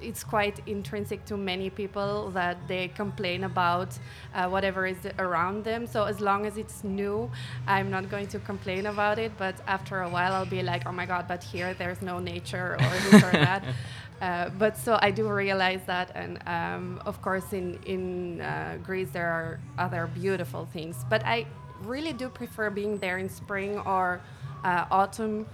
it's 0.00 0.24
quite 0.24 0.60
intrinsic 0.66 1.24
to 1.26 1.36
many 1.36 1.70
people 1.70 2.30
that 2.30 2.56
they 2.68 2.88
complain 2.88 3.44
about 3.44 3.98
uh, 4.34 4.48
whatever 4.48 4.86
is 4.86 4.98
around 5.18 5.64
them. 5.64 5.86
So 5.86 6.04
as 6.04 6.20
long 6.20 6.46
as 6.46 6.56
it's 6.56 6.84
new, 6.84 7.30
I'm 7.66 7.90
not 7.90 8.10
going 8.10 8.28
to 8.28 8.38
complain 8.38 8.86
about 8.86 9.18
it. 9.18 9.32
But 9.38 9.56
after 9.66 10.02
a 10.02 10.08
while, 10.08 10.32
I'll 10.32 10.46
be 10.46 10.62
like, 10.62 10.86
oh 10.86 10.92
my 10.92 11.06
god, 11.06 11.26
but 11.28 11.42
here 11.42 11.74
there's 11.74 12.02
no 12.02 12.18
nature 12.18 12.74
or 12.74 13.10
this 13.10 13.22
or 13.22 13.32
that. 13.32 13.64
Uh, 14.20 14.48
but 14.58 14.76
so 14.76 14.98
I 15.00 15.12
do 15.12 15.28
realize 15.28 15.82
that, 15.86 16.10
and 16.16 16.40
um, 16.46 17.00
of 17.06 17.22
course, 17.22 17.52
in 17.52 17.78
in 17.86 18.40
uh, 18.40 18.76
Greece 18.82 19.10
there 19.12 19.28
are 19.28 19.60
other 19.78 20.08
beautiful 20.12 20.66
things. 20.72 21.04
But 21.08 21.24
I 21.24 21.46
really 21.82 22.12
do 22.12 22.28
prefer 22.28 22.70
being 22.70 22.98
there 22.98 23.18
in 23.18 23.28
spring 23.28 23.78
or 23.78 24.20
uh, 24.64 24.86
autumn 24.90 25.46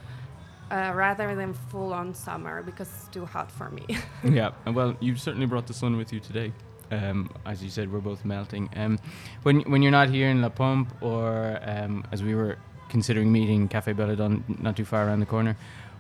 uh, 0.71 0.93
rather 0.95 1.35
than 1.35 1.55
full 1.55 1.93
on 1.93 2.15
summer 2.15 2.63
because 2.63 2.89
it's 2.89 3.09
too 3.09 3.25
hot 3.25 3.51
for 3.51 3.71
me. 3.71 3.85
yeah, 4.25 4.53
well, 4.67 4.97
you 5.01 5.17
certainly 5.17 5.47
brought 5.47 5.67
the 5.67 5.75
sun 5.75 5.97
with 5.97 6.13
you 6.13 6.21
today. 6.21 6.53
Um, 6.91 7.31
as 7.47 7.63
you 7.63 7.71
said, 7.71 7.93
we're 7.93 8.01
both 8.01 8.25
melting. 8.25 8.69
Um, 8.77 8.99
when 9.43 9.61
when 9.63 9.83
you're 9.83 9.93
not 9.93 10.11
here 10.11 10.29
in 10.29 10.43
La 10.43 10.49
Pompe, 10.49 10.93
or 11.01 11.59
um, 11.63 12.05
as 12.13 12.23
we 12.23 12.35
were 12.35 12.59
considering 12.89 13.33
meeting 13.33 13.69
Cafe 13.69 13.93
Belladone 13.93 14.45
not 14.61 14.77
too 14.77 14.85
far 14.85 15.07
around 15.07 15.21
the 15.21 15.27
corner, 15.27 15.57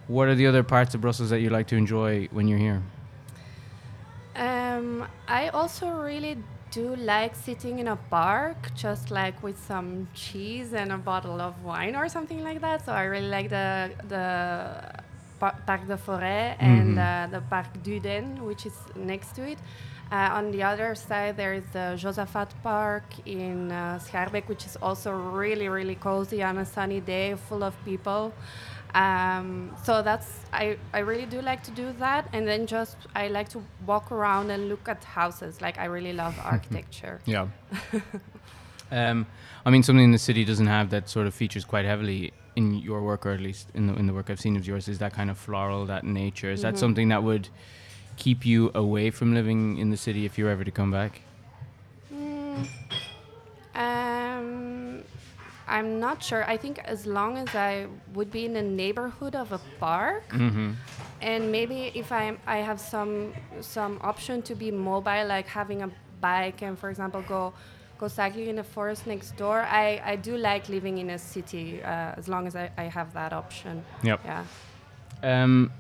what 0.07 0.29
are 0.29 0.35
the 0.35 0.47
other 0.47 0.63
parts 0.63 0.95
of 0.95 1.01
Brussels 1.01 1.31
that 1.31 1.41
you 1.41 1.51
like 1.51 1.67
to 1.69 1.77
enjoy 1.77 2.29
when 2.31 2.47
you're 2.49 2.59
here? 2.59 2.83
Um, 4.37 5.07
I 5.29 5.49
also 5.49 5.89
really 5.91 6.37
do 6.75 6.97
like 6.97 7.35
sitting 7.37 7.79
in 7.79 7.89
a 7.89 7.97
park, 8.11 8.75
just 8.75 9.11
like 9.11 9.41
with 9.43 9.59
some 9.59 10.09
cheese 10.13 10.73
and 10.75 10.91
a 10.91 10.99
bottle 10.99 11.41
of 11.41 11.55
wine 11.63 11.95
or 11.95 12.09
something 12.09 12.43
like 12.43 12.61
that. 12.61 12.85
So 12.85 12.93
I 12.93 13.05
really 13.05 13.29
like 13.29 13.49
the 13.49 13.91
the 14.09 14.25
Parc 15.41 15.87
de 15.87 15.97
Forest 15.97 16.59
mm-hmm. 16.59 16.65
and 16.65 16.99
uh, 16.99 17.29
the 17.31 17.41
Parc 17.53 17.71
Duden, 17.85 18.41
which 18.41 18.67
is 18.67 18.77
next 18.97 19.35
to 19.37 19.43
it. 19.53 19.59
Uh, 20.13 20.39
on 20.39 20.51
the 20.51 20.63
other 20.63 20.95
side, 20.95 21.37
there 21.37 21.55
is 21.55 21.65
the 21.73 21.97
Josaphat 22.03 22.51
Park 22.63 23.05
in 23.25 23.73
uh, 23.73 23.99
which 24.47 24.67
is 24.67 24.77
also 24.83 25.11
really, 25.13 25.69
really 25.69 25.97
cozy 25.97 26.43
on 26.43 26.59
a 26.59 26.65
sunny 26.65 27.01
day, 27.01 27.35
full 27.49 27.65
of 27.65 27.75
people. 27.85 28.33
Um, 28.95 29.77
so 29.83 30.03
that's 30.03 30.29
I, 30.53 30.79
I 30.93 31.01
really 31.01 31.27
do 31.27 31.43
like 31.43 31.63
to 31.65 31.71
do 31.73 31.93
that. 31.99 32.29
And 32.33 32.47
then 32.47 32.67
just 32.67 32.97
I 33.15 33.29
like 33.29 33.49
to 33.51 33.63
walk 33.87 34.13
around 34.13 34.51
and 34.51 34.69
look 34.69 34.89
at 34.89 35.03
houses. 35.03 35.61
Like 35.61 35.79
I 35.79 35.87
really 35.87 36.13
love 36.13 36.39
architecture. 36.45 37.21
Yeah. 37.27 37.49
Um, 38.91 39.27
I 39.65 39.71
mean 39.71 39.83
something 39.83 40.05
in 40.05 40.13
the 40.13 40.19
city 40.19 40.45
doesn't 40.45 40.67
have 40.67 40.91
that 40.91 41.09
sort 41.09 41.27
of 41.27 41.35
features 41.35 41.65
quite 41.65 41.85
heavily 41.85 42.33
in 42.55 42.75
your 42.75 43.03
work 43.03 43.27
or 43.27 43.33
at 43.33 43.41
least 43.41 43.69
in 43.75 43.87
the, 43.87 43.95
in 43.95 44.07
the 44.07 44.13
work 44.13 44.31
I've 44.31 44.39
seen 44.39 44.57
of 44.57 44.67
yours 44.67 44.89
is 44.89 44.99
that 44.99 45.13
kind 45.13 45.31
of 45.31 45.39
floral 45.39 45.87
that 45.87 46.05
nature. 46.05 46.51
Is 46.51 46.61
mm-hmm. 46.61 46.75
that 46.75 46.79
something 46.79 47.09
that 47.09 47.23
would 47.23 47.49
keep 48.17 48.47
you 48.47 48.71
away 48.75 49.11
from 49.11 49.35
living 49.35 49.79
in 49.79 49.91
the 49.91 49.97
city 49.97 50.27
if 50.27 50.39
you 50.39 50.45
were 50.45 50.51
ever 50.51 50.65
to 50.65 50.71
come 50.71 50.91
back? 50.91 51.23
Mm. 52.15 52.69
I'm 55.67 55.99
not 55.99 56.23
sure. 56.23 56.45
I 56.45 56.57
think 56.57 56.79
as 56.85 57.07
long 57.07 57.39
as 57.39 57.55
I 57.55 57.87
would 58.13 58.31
be 58.31 58.45
in 58.45 58.53
the 58.53 58.63
neighborhood 58.63 59.35
of 59.35 59.53
a 59.53 59.61
park, 59.81 60.29
mm-hmm. 60.31 60.73
and 61.21 61.51
maybe 61.51 61.91
if 61.95 62.13
I 62.13 62.37
I 62.47 62.59
have 62.59 62.81
some 62.81 63.33
some 63.61 63.99
option 64.03 64.43
to 64.43 64.55
be 64.55 64.71
mobile, 64.71 65.27
like 65.27 65.47
having 65.47 65.83
a 65.83 65.91
bike 66.21 66.63
and, 66.63 66.79
for 66.79 66.91
example, 66.91 67.23
go 67.29 67.53
go 67.99 68.09
cycling 68.09 68.49
in 68.49 68.57
the 68.57 68.65
forest 68.65 69.07
next 69.07 69.37
door. 69.37 69.61
I, 69.63 70.03
I 70.05 70.17
do 70.17 70.37
like 70.37 70.69
living 70.69 70.99
in 70.99 71.11
a 71.11 71.19
city 71.19 71.83
uh, 71.83 72.21
as 72.21 72.29
long 72.29 72.47
as 72.47 72.57
I, 72.57 72.71
I 72.77 72.85
have 72.85 73.13
that 73.15 73.33
option. 73.33 73.85
Yep. 74.03 74.21
Yeah. 74.25 74.45
Um, 75.23 75.71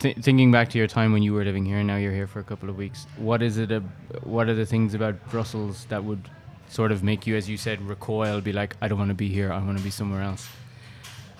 th- 0.00 0.16
thinking 0.18 0.50
back 0.50 0.68
to 0.70 0.78
your 0.78 0.86
time 0.86 1.12
when 1.12 1.22
you 1.22 1.32
were 1.32 1.44
living 1.44 1.64
here, 1.64 1.78
and 1.78 1.86
now 1.86 1.96
you're 1.96 2.12
here 2.12 2.26
for 2.26 2.40
a 2.40 2.44
couple 2.44 2.68
of 2.68 2.76
weeks. 2.76 3.06
What 3.16 3.42
is 3.42 3.58
it? 3.58 3.70
A, 3.72 3.80
what 4.24 4.48
are 4.48 4.54
the 4.54 4.66
things 4.66 4.94
about 4.94 5.14
Brussels 5.30 5.86
that 5.88 6.02
would 6.04 6.28
sort 6.68 6.92
of 6.92 7.02
make 7.02 7.26
you, 7.26 7.36
as 7.36 7.48
you 7.48 7.56
said, 7.56 7.80
recoil, 7.82 8.40
be 8.40 8.52
like, 8.52 8.76
I 8.80 8.88
don't 8.88 8.98
want 8.98 9.10
to 9.10 9.14
be 9.14 9.28
here, 9.28 9.52
I 9.52 9.58
want 9.58 9.78
to 9.78 9.84
be 9.84 9.90
somewhere 9.90 10.22
else? 10.22 10.48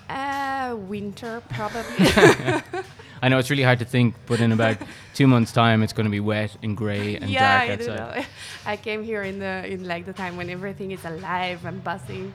Uh, 0.09 0.77
winter, 0.77 1.43
probably. 1.51 1.83
I 3.23 3.29
know 3.29 3.39
it's 3.39 3.51
really 3.51 3.63
hard 3.63 3.81
to 3.81 3.85
think, 3.85 4.15
but 4.27 4.41
in 4.41 4.53
about 4.53 4.79
two 5.15 5.27
months' 5.27 5.53
time, 5.53 5.83
it's 5.83 5.93
going 5.93 6.07
to 6.07 6.11
be 6.11 6.21
wet 6.21 6.57
and 6.63 6.77
grey 6.77 7.17
and 7.17 7.29
yeah, 7.29 7.67
dark 7.67 7.81
outside. 7.81 8.01
I, 8.01 8.27
I 8.73 8.77
came 8.77 9.03
here 9.03 9.23
in 9.23 9.39
the 9.39 9.67
in 9.67 9.87
like 9.87 10.07
the 10.07 10.13
time 10.13 10.37
when 10.37 10.51
everything 10.51 10.93
is 10.93 11.05
alive 11.05 11.65
and 11.65 11.83
buzzing. 11.83 12.33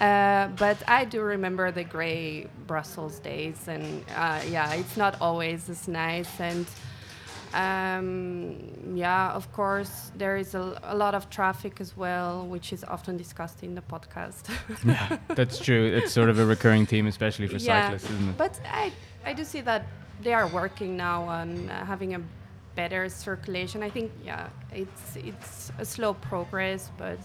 Uh, 0.00 0.48
but 0.48 0.76
I 0.88 1.04
do 1.04 1.20
remember 1.22 1.70
the 1.70 1.84
grey 1.84 2.48
Brussels 2.66 3.18
days, 3.18 3.68
and 3.68 4.04
uh, 4.16 4.40
yeah, 4.48 4.74
it's 4.74 4.96
not 4.96 5.20
always 5.20 5.68
as 5.70 5.88
nice 5.88 6.40
and 6.40 6.66
um, 7.56 8.54
yeah, 8.94 9.32
of 9.32 9.50
course, 9.52 10.12
there 10.14 10.36
is 10.36 10.54
a, 10.54 10.78
a, 10.82 10.94
lot 10.94 11.14
of 11.14 11.30
traffic 11.30 11.80
as 11.80 11.96
well, 11.96 12.46
which 12.46 12.70
is 12.70 12.84
often 12.84 13.16
discussed 13.16 13.62
in 13.62 13.74
the 13.74 13.80
podcast. 13.80 14.42
yeah, 14.84 15.16
that's 15.34 15.58
true. 15.58 15.86
It's 15.86 16.12
sort 16.12 16.28
of 16.28 16.38
a 16.38 16.44
recurring 16.44 16.84
theme, 16.84 17.06
especially 17.06 17.48
for 17.48 17.56
yeah, 17.56 17.88
cyclists, 17.88 18.10
isn't 18.10 18.28
it? 18.28 18.36
But 18.36 18.60
I, 18.70 18.92
I 19.24 19.32
do 19.32 19.42
see 19.42 19.62
that 19.62 19.86
they 20.20 20.34
are 20.34 20.48
working 20.48 20.98
now 20.98 21.22
on 21.22 21.70
uh, 21.70 21.86
having 21.86 22.14
a 22.14 22.20
better 22.74 23.08
circulation. 23.08 23.82
I 23.82 23.88
think, 23.88 24.12
yeah, 24.22 24.50
it's 24.70 25.16
it's 25.16 25.72
a 25.78 25.84
slow 25.86 26.12
progress, 26.12 26.90
but 26.98 27.24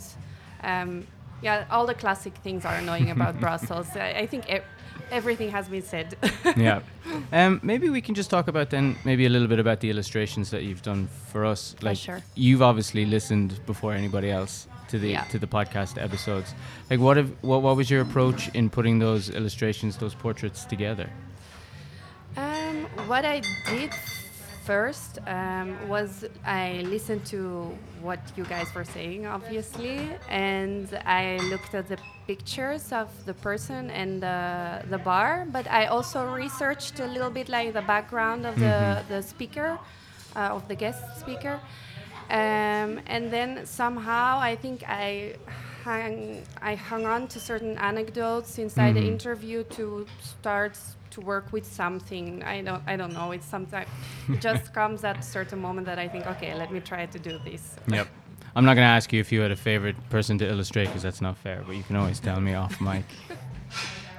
um, 0.63 1.05
yeah, 1.41 1.65
all 1.69 1.85
the 1.85 1.95
classic 1.95 2.37
things 2.37 2.63
are 2.63 2.75
annoying 2.75 3.11
about 3.11 3.37
Brussels. 3.45 3.87
I, 3.95 4.11
I 4.11 4.27
think. 4.27 4.49
E- 4.49 4.61
everything 5.11 5.51
has 5.51 5.67
been 5.67 5.83
said. 5.83 6.17
yeah. 6.57 6.81
Um, 7.33 7.59
maybe 7.63 7.89
we 7.89 8.01
can 8.01 8.15
just 8.15 8.29
talk 8.29 8.47
about 8.47 8.69
then 8.69 8.95
maybe 9.05 9.25
a 9.25 9.29
little 9.29 9.47
bit 9.47 9.59
about 9.59 9.79
the 9.79 9.89
illustrations 9.89 10.49
that 10.51 10.63
you've 10.63 10.81
done 10.81 11.07
for 11.31 11.45
us. 11.45 11.75
Like 11.81 11.97
sure. 11.97 12.21
you've 12.35 12.61
obviously 12.61 13.05
listened 13.05 13.65
before 13.65 13.93
anybody 13.93 14.29
else 14.29 14.67
to 14.89 14.99
the 14.99 15.09
yeah. 15.11 15.23
to 15.25 15.39
the 15.39 15.47
podcast 15.47 16.01
episodes. 16.01 16.53
Like 16.89 16.99
what 16.99 17.17
have 17.17 17.31
what 17.41 17.61
what 17.61 17.75
was 17.75 17.89
your 17.89 18.01
approach 18.01 18.49
in 18.49 18.69
putting 18.69 18.99
those 18.99 19.29
illustrations, 19.29 19.97
those 19.97 20.13
portraits 20.13 20.65
together? 20.65 21.09
Um, 22.37 22.85
what 23.07 23.25
I 23.25 23.41
did 23.69 23.93
first 24.63 25.19
um, 25.27 25.75
was 25.89 26.25
I 26.45 26.81
listened 26.85 27.25
to 27.27 27.77
what 28.01 28.19
you 28.37 28.45
guys 28.45 28.73
were 28.75 28.85
saying, 28.85 29.25
obviously, 29.25 30.09
and 30.29 30.87
I 31.05 31.37
looked 31.49 31.73
at 31.73 31.87
the 31.87 31.97
pictures 32.31 32.85
of 33.01 33.07
the 33.29 33.35
person 33.47 33.81
and 34.01 34.11
the, 34.25 34.39
the 34.93 35.01
bar, 35.09 35.31
but 35.57 35.65
I 35.79 35.83
also 35.95 36.19
researched 36.43 36.95
a 36.99 37.07
little 37.15 37.33
bit 37.39 37.47
like 37.49 37.73
the 37.79 37.85
background 37.93 38.41
of 38.49 38.55
mm-hmm. 38.55 38.71
the, 39.09 39.15
the 39.15 39.21
speaker, 39.33 39.69
uh, 40.35 40.57
of 40.57 40.61
the 40.71 40.77
guest 40.83 41.01
speaker. 41.23 41.55
Um, 42.29 42.89
and 43.15 43.23
then 43.35 43.49
somehow 43.65 44.29
I 44.51 44.55
think 44.63 44.77
I 44.87 45.35
hung, 45.83 46.15
I 46.71 46.73
hung 46.75 47.05
on 47.05 47.21
to 47.33 47.37
certain 47.39 47.75
anecdotes 47.91 48.51
inside 48.65 48.95
mm-hmm. 48.95 49.05
the 49.07 49.11
interview 49.15 49.59
to 49.77 49.85
start 50.21 50.75
to 51.15 51.19
work 51.33 51.47
with 51.55 51.65
something. 51.81 52.27
I 52.53 52.61
don't 52.67 52.83
I 52.87 52.95
don't 52.99 53.13
know. 53.19 53.27
It's 53.35 53.49
sometimes 53.55 53.89
it 54.33 54.39
just 54.49 54.65
comes 54.79 55.03
at 55.03 55.17
a 55.23 55.25
certain 55.35 55.59
moment 55.59 55.85
that 55.89 55.99
I 56.05 56.07
think, 56.07 56.23
okay, 56.33 56.51
let 56.61 56.69
me 56.75 56.79
try 56.91 57.03
to 57.15 57.19
do 57.29 57.33
this. 57.47 57.63
Yep. 57.87 58.07
I'm 58.55 58.65
not 58.65 58.73
going 58.75 58.85
to 58.85 58.91
ask 58.91 59.13
you 59.13 59.19
if 59.19 59.31
you 59.31 59.41
had 59.41 59.51
a 59.51 59.55
favorite 59.55 59.95
person 60.09 60.37
to 60.39 60.47
illustrate 60.47 60.85
because 60.85 61.03
that's 61.03 61.21
not 61.21 61.37
fair. 61.37 61.63
But 61.65 61.75
you 61.75 61.83
can 61.83 61.95
always 61.95 62.19
tell 62.19 62.39
me 62.39 62.53
off 62.53 62.79
mic. 62.81 63.05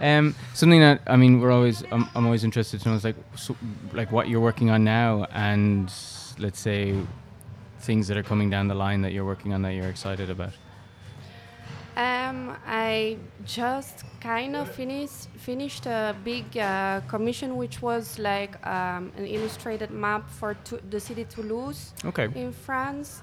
Um, 0.01 0.35
something 0.53 0.81
that 0.81 1.01
I 1.07 1.15
mean, 1.15 1.39
we're 1.39 1.53
always 1.53 1.85
I'm, 1.93 2.09
I'm 2.17 2.27
always 2.27 2.43
interested 2.43 2.81
to 2.81 2.89
know 2.89 2.97
is 2.97 3.05
like 3.05 3.15
so, 3.37 3.55
like 3.93 4.11
what 4.11 4.29
you're 4.29 4.41
working 4.41 4.69
on 4.69 4.83
now, 4.83 5.29
and 5.31 5.93
let's 6.41 6.59
say 6.59 6.97
things 7.79 8.09
that 8.09 8.17
are 8.17 8.23
coming 8.25 8.51
down 8.51 8.67
the 8.67 8.75
line 8.75 9.03
that 9.03 9.13
you're 9.13 9.25
working 9.25 9.53
on 9.53 9.63
that 9.63 9.75
you're 9.75 9.89
excited 9.89 10.29
about. 10.29 10.55
Um, 11.97 12.57
I 12.67 13.19
just 13.45 14.05
kind 14.21 14.57
of 14.57 14.71
finished 14.71 15.29
finished 15.37 15.87
a 15.87 16.17
big 16.25 16.57
uh, 16.57 17.03
commission, 17.07 17.57
which 17.57 17.83
was 17.83 18.19
like 18.19 18.55
um, 18.67 19.13
an 19.17 19.27
illustrated 19.27 19.91
map 19.91 20.29
for 20.31 20.57
the 20.89 20.99
city 20.99 21.27
Toulouse 21.27 21.93
okay. 22.05 22.29
in 22.35 22.53
France, 22.53 23.21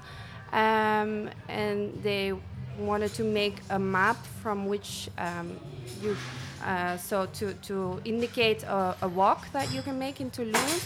um, 0.53 1.29
and 1.48 2.01
they 2.03 2.34
wanted 2.77 3.13
to 3.13 3.24
make 3.24 3.58
a 3.70 3.79
map 3.79 4.18
from 4.41 4.68
which 4.68 5.10
um, 5.18 5.58
you 6.01 6.15
uh, 6.63 6.98
so 6.98 7.25
to 7.27 7.53
to 7.56 8.01
indicate 8.06 8.63
a, 8.63 8.96
a 9.01 9.08
walk 9.08 9.51
that 9.53 9.74
you 9.74 9.82
can 9.82 9.98
make 9.98 10.20
in 10.22 10.29
Toulouse 10.29 10.86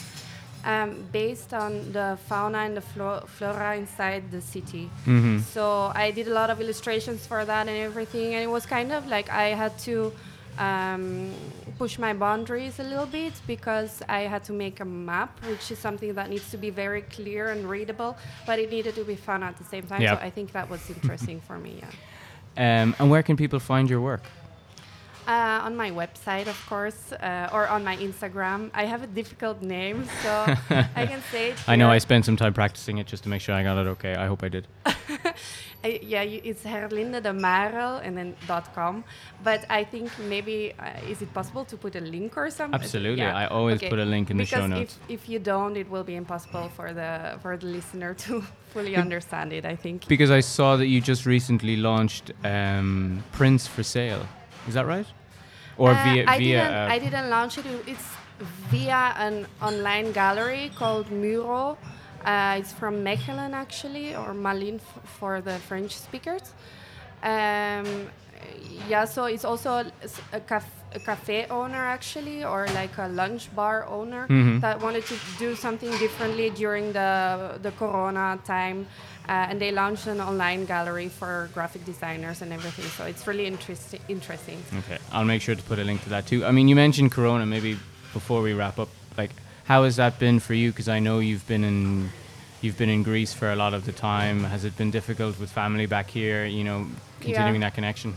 um, 0.66 1.08
based 1.12 1.54
on 1.54 1.92
the 1.92 2.18
fauna 2.28 2.60
and 2.60 2.78
the 2.78 2.82
flo- 2.82 3.24
flora 3.28 3.76
inside 3.76 4.32
the 4.32 4.42
city. 4.42 4.90
Mm-hmm. 5.06 5.40
So 5.40 5.92
I 5.96 6.12
did 6.12 6.28
a 6.28 6.34
lot 6.34 6.50
of 6.50 6.62
illustrations 6.62 7.26
for 7.28 7.44
that 7.46 7.68
and 7.68 7.78
everything, 7.78 8.34
and 8.36 8.44
it 8.44 8.50
was 8.50 8.66
kind 8.66 8.92
of 8.92 9.08
like 9.08 9.30
I 9.30 9.50
had 9.50 9.78
to 9.80 10.14
um, 10.58 11.32
push 11.78 11.98
my 11.98 12.14
boundaries 12.14 12.80
a 12.80 12.84
little 12.84 13.06
bit 13.06 13.34
because 13.48 14.02
I 14.08 14.22
had 14.22 14.44
to 14.46 14.54
make 14.54 14.80
a 14.80 14.86
map, 14.86 15.40
which 15.46 15.72
is 15.72 15.80
something 15.80 16.14
that 16.14 16.30
needs 16.30 16.50
to 16.52 16.58
be 16.58 16.70
very 16.70 17.02
clear 17.02 17.50
and 17.52 17.70
readable, 17.70 18.18
but 18.46 18.60
it 18.60 18.70
needed 18.70 18.96
to 18.96 19.04
be 19.04 19.16
fun 19.16 19.44
at 19.44 19.58
the 19.58 19.64
same 19.64 19.84
time. 19.84 20.02
So 20.02 20.16
I 20.16 20.30
think 20.30 20.52
that 20.52 20.70
was 20.70 20.90
interesting 20.90 21.42
for 21.42 21.58
me. 21.58 21.76
Yeah. 21.80 21.88
Um, 22.56 22.96
and 23.00 23.10
where 23.10 23.24
can 23.24 23.36
people 23.36 23.60
find 23.60 23.90
your 23.90 24.00
work? 24.00 24.22
Uh, 25.28 25.62
on 25.64 25.76
my 25.76 25.90
website, 25.90 26.48
of 26.48 26.66
course, 26.68 27.14
uh, 27.14 27.50
or 27.54 27.68
on 27.68 27.84
my 27.84 27.96
Instagram. 27.96 28.70
I 28.74 28.86
have 28.86 29.04
a 29.04 29.08
difficult 29.08 29.62
name, 29.62 30.06
so 30.22 30.30
I 30.96 31.06
can 31.08 31.22
say 31.32 31.52
it. 31.52 31.58
I 31.68 31.78
know 31.78 31.90
I 31.90 31.98
spent 31.98 32.26
some 32.26 32.36
time 32.36 32.54
practicing 32.54 32.98
it 32.98 33.08
just 33.08 33.24
to 33.24 33.30
make 33.30 33.42
sure 33.42 33.56
I 33.56 33.64
got 33.64 33.78
it 33.78 33.88
okay. 33.88 34.16
I 34.16 34.28
hope 34.28 34.44
I 34.44 34.50
did. 34.50 34.68
I, 35.84 36.00
yeah, 36.02 36.22
it's 36.22 36.64
Herlinde 36.64 37.22
de 37.22 37.34
Marel 37.34 37.98
and 37.98 38.16
then 38.18 38.36
dot 38.48 38.74
.com. 38.74 39.04
But 39.44 39.66
I 39.70 39.84
think 39.84 40.10
maybe 40.30 40.74
uh, 40.80 41.12
is 41.12 41.22
it 41.22 41.34
possible 41.34 41.66
to 41.66 41.76
put 41.78 41.96
a 41.96 42.00
link 42.00 42.38
or 42.38 42.50
something? 42.50 42.80
Absolutely. 42.80 43.24
Yeah. 43.24 43.36
I 43.36 43.48
always 43.48 43.78
Okay. 43.78 43.90
put 43.90 44.00
a 44.00 44.06
link 44.06 44.30
in 44.32 44.38
the 44.38 44.44
because 44.44 44.60
show 44.62 44.68
notes. 44.68 44.98
If, 45.10 45.24
if 45.24 45.30
you 45.30 45.40
don't, 45.40 45.76
it 45.76 45.90
will 45.90 46.04
be 46.06 46.16
impossible 46.16 46.70
for 46.78 46.94
the 46.94 47.38
for 47.42 47.58
the 47.58 47.68
listener 47.68 48.14
to 48.26 48.42
fully 48.74 48.96
understand 48.96 49.52
it. 49.52 49.66
I 49.66 49.76
think. 49.76 50.08
Because 50.08 50.32
I 50.32 50.40
saw 50.42 50.78
that 50.78 50.88
you 50.88 51.02
just 51.02 51.26
recently 51.26 51.76
launched 51.76 52.32
um, 52.46 53.22
prints 53.34 53.68
for 53.68 53.84
sale. 53.84 54.26
Is 54.68 54.74
that 54.76 54.86
right? 54.86 55.08
Or 55.78 55.92
Uh, 55.92 56.04
via 56.06 56.24
I 56.28 56.38
via 56.38 56.62
didn't, 56.62 56.74
uh, 56.76 56.96
I 56.96 57.00
didn't 57.00 57.30
launch 57.30 57.58
it. 57.58 57.66
It's 57.88 58.08
via 58.72 59.14
an 59.18 59.48
online 59.62 60.14
gallery 60.14 60.72
called 60.80 61.12
Muro. 61.12 61.78
Uh, 62.26 62.56
it's 62.60 62.72
from 62.72 63.04
Mechelen 63.04 63.54
actually, 63.54 64.16
or 64.16 64.34
Malines 64.34 64.82
f- 64.82 65.10
for 65.20 65.42
the 65.42 65.58
French 65.68 65.92
speakers. 65.96 66.54
Um, 67.24 68.08
yeah, 68.90 69.06
so 69.06 69.26
it's 69.26 69.46
also 69.46 69.86
a, 70.34 70.40
caf- 70.40 70.84
a 70.94 71.00
cafe 71.00 71.46
owner 71.50 71.78
actually, 71.98 72.44
or 72.44 72.68
like 72.76 72.98
a 72.98 73.08
lunch 73.08 73.54
bar 73.56 73.86
owner 73.88 74.28
Mhm. 74.30 74.60
that 74.62 74.82
wanted 74.82 75.06
to 75.06 75.16
do 75.40 75.56
something 75.56 75.92
differently 76.00 76.50
during 76.50 76.94
the 76.94 77.60
the 77.62 77.72
Corona 77.72 78.38
time, 78.46 78.86
uh, 79.30 79.50
and 79.50 79.60
they 79.60 79.72
launched 79.72 80.08
an 80.08 80.20
online 80.22 80.66
gallery 80.66 81.10
for 81.10 81.50
graphic 81.54 81.86
designers 81.86 82.42
and 82.42 82.52
everything. 82.54 82.86
So 82.98 83.06
it's 83.06 83.26
really 83.28 83.46
interesting. 83.46 84.02
Interesting. 84.10 84.58
Okay, 84.80 84.98
I'll 85.12 85.26
make 85.26 85.42
sure 85.42 85.56
to 85.56 85.64
put 85.64 85.80
a 85.80 85.84
link 85.84 86.04
to 86.04 86.10
that 86.10 86.26
too. 86.28 86.46
I 86.46 86.52
mean, 86.52 86.68
you 86.68 86.76
mentioned 86.76 87.12
Corona. 87.12 87.46
Maybe 87.46 87.78
before 88.14 88.42
we 88.42 88.54
wrap 88.54 88.78
up, 88.80 88.90
like, 89.18 89.32
how 89.66 89.84
has 89.84 89.96
that 89.96 90.20
been 90.20 90.40
for 90.40 90.54
you? 90.54 90.72
Because 90.72 90.90
I 90.90 91.00
know 91.00 91.20
you've 91.20 91.48
been 91.48 91.64
in, 91.64 92.10
you've 92.62 92.78
been 92.78 92.90
in 92.90 93.04
Greece 93.04 93.34
for 93.34 93.52
a 93.52 93.56
lot 93.56 93.74
of 93.74 93.86
the 93.86 93.92
time. 93.92 94.44
Has 94.44 94.66
it 94.66 94.76
been 94.78 94.92
difficult 94.92 95.40
with 95.40 95.50
family 95.52 95.86
back 95.86 96.10
here? 96.10 96.46
You 96.46 96.64
know, 96.64 96.88
continuing 97.22 97.62
that 97.62 97.74
connection. 97.74 98.14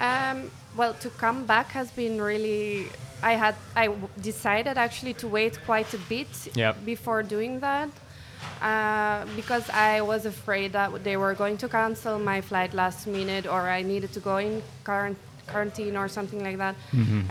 Um, 0.00 0.50
well, 0.76 0.94
to 0.94 1.10
come 1.10 1.44
back 1.46 1.68
has 1.68 1.90
been 1.90 2.20
really. 2.20 2.88
I 3.22 3.32
had 3.34 3.54
I 3.76 3.86
w- 3.88 4.08
decided 4.22 4.78
actually 4.78 5.12
to 5.14 5.28
wait 5.28 5.58
quite 5.66 5.92
a 5.92 5.98
bit 6.08 6.26
Yep. 6.54 6.86
before 6.86 7.22
doing 7.22 7.60
that 7.60 7.90
uh, 8.62 9.26
because 9.36 9.68
I 9.68 10.00
was 10.00 10.24
afraid 10.24 10.72
that 10.72 11.04
they 11.04 11.18
were 11.18 11.34
going 11.34 11.58
to 11.58 11.68
cancel 11.68 12.18
my 12.18 12.40
flight 12.40 12.72
last 12.72 13.06
minute 13.06 13.46
or 13.46 13.68
I 13.68 13.82
needed 13.82 14.14
to 14.14 14.20
go 14.20 14.38
in 14.38 14.62
quarant- 14.84 15.18
quarantine 15.50 15.96
or 15.96 16.08
something 16.08 16.42
like 16.42 16.58
that. 16.58 16.74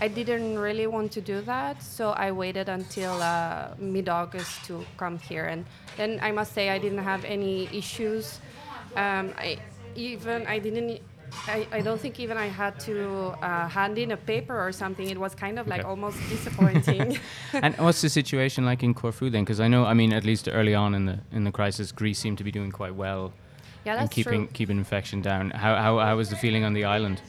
I 0.00 0.08
didn't 0.08 0.58
really 0.58 0.86
want 0.86 1.12
to 1.12 1.20
do 1.20 1.40
that, 1.42 1.82
so 1.82 2.10
I 2.10 2.32
waited 2.32 2.68
until 2.68 3.20
uh, 3.22 3.74
mid-August 3.78 4.64
to 4.68 4.86
come 4.96 5.18
here, 5.18 5.46
and 5.46 5.64
then 5.96 6.18
I 6.22 6.30
must 6.32 6.52
say 6.54 6.70
I 6.70 6.78
didn't 6.78 7.04
have 7.04 7.24
any 7.24 7.68
issues. 7.76 8.40
Um, 8.96 9.32
I 9.38 9.58
even 9.94 10.46
I 10.46 10.58
didn't. 10.58 11.00
I, 11.48 11.66
I 11.72 11.80
don't 11.80 12.00
think 12.00 12.18
even 12.20 12.36
I 12.36 12.48
had 12.48 12.78
to 12.80 13.34
uh, 13.42 13.68
hand 13.68 13.98
in 13.98 14.10
a 14.10 14.16
paper 14.16 14.56
or 14.60 14.72
something. 14.72 15.08
It 15.08 15.18
was 15.18 15.34
kind 15.34 15.58
of 15.58 15.66
like 15.68 15.80
Okay. 15.80 15.88
almost 15.90 16.18
disappointing. 16.28 17.18
and 17.52 17.74
what's 17.78 18.00
the 18.02 18.08
situation 18.08 18.64
like 18.64 18.82
in 18.82 18.94
Corfu 18.94 19.30
then? 19.30 19.44
Because 19.44 19.60
I 19.60 19.68
know, 19.68 19.84
I 19.84 19.94
mean, 19.94 20.12
at 20.12 20.24
least 20.24 20.48
early 20.48 20.74
on 20.74 20.94
in 20.94 21.06
the 21.06 21.18
in 21.32 21.44
the 21.44 21.52
crisis, 21.52 21.92
Greece 21.92 22.18
seemed 22.18 22.38
to 22.38 22.44
be 22.44 22.50
doing 22.50 22.70
quite 22.72 22.94
well 22.94 23.32
yeah, 23.84 24.00
and 24.00 24.10
keeping 24.10 24.46
true. 24.46 24.52
keeping 24.52 24.78
infection 24.78 25.22
down. 25.22 25.50
How, 25.50 25.76
how 25.76 25.98
how 25.98 26.16
was 26.16 26.28
the 26.30 26.36
feeling 26.36 26.64
on 26.64 26.74
the 26.74 26.84
island? 26.84 27.22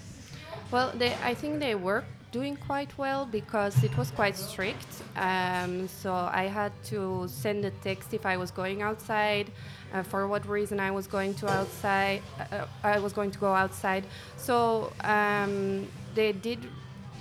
Well, 0.72 0.92
they, 0.96 1.14
I 1.24 1.34
think 1.34 1.60
they 1.60 1.76
were 1.76 2.04
doing 2.32 2.56
quite 2.56 2.98
well 2.98 3.26
because 3.26 3.84
it 3.84 3.96
was 3.98 4.10
quite 4.12 4.38
strict. 4.38 4.88
Um, 5.18 5.88
so 5.90 6.14
I 6.14 6.44
had 6.44 6.72
to 6.86 7.28
send 7.28 7.66
a 7.66 7.72
text 7.84 8.14
if 8.14 8.26
I 8.26 8.38
was 8.38 8.52
going 8.52 8.82
outside, 8.82 9.52
uh, 9.94 10.04
for 10.04 10.28
what 10.28 10.48
reason 10.48 10.80
I 10.80 10.92
was 10.92 11.08
going 11.08 11.34
to 11.36 11.50
outside. 11.50 12.22
Uh, 12.40 12.66
I 12.84 13.00
was 13.00 13.12
going 13.12 13.32
to 13.32 13.40
go 13.40 13.54
outside. 13.54 14.06
So 14.38 14.94
um, 15.04 15.88
they 16.16 16.32
did 16.32 16.60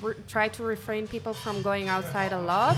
re- 0.00 0.14
try 0.28 0.47
to 0.49 0.62
refrain 0.62 1.09
people 1.09 1.35
from 1.35 1.61
going 1.62 1.88
outside 1.88 2.33
a 2.33 2.40
lot. 2.40 2.76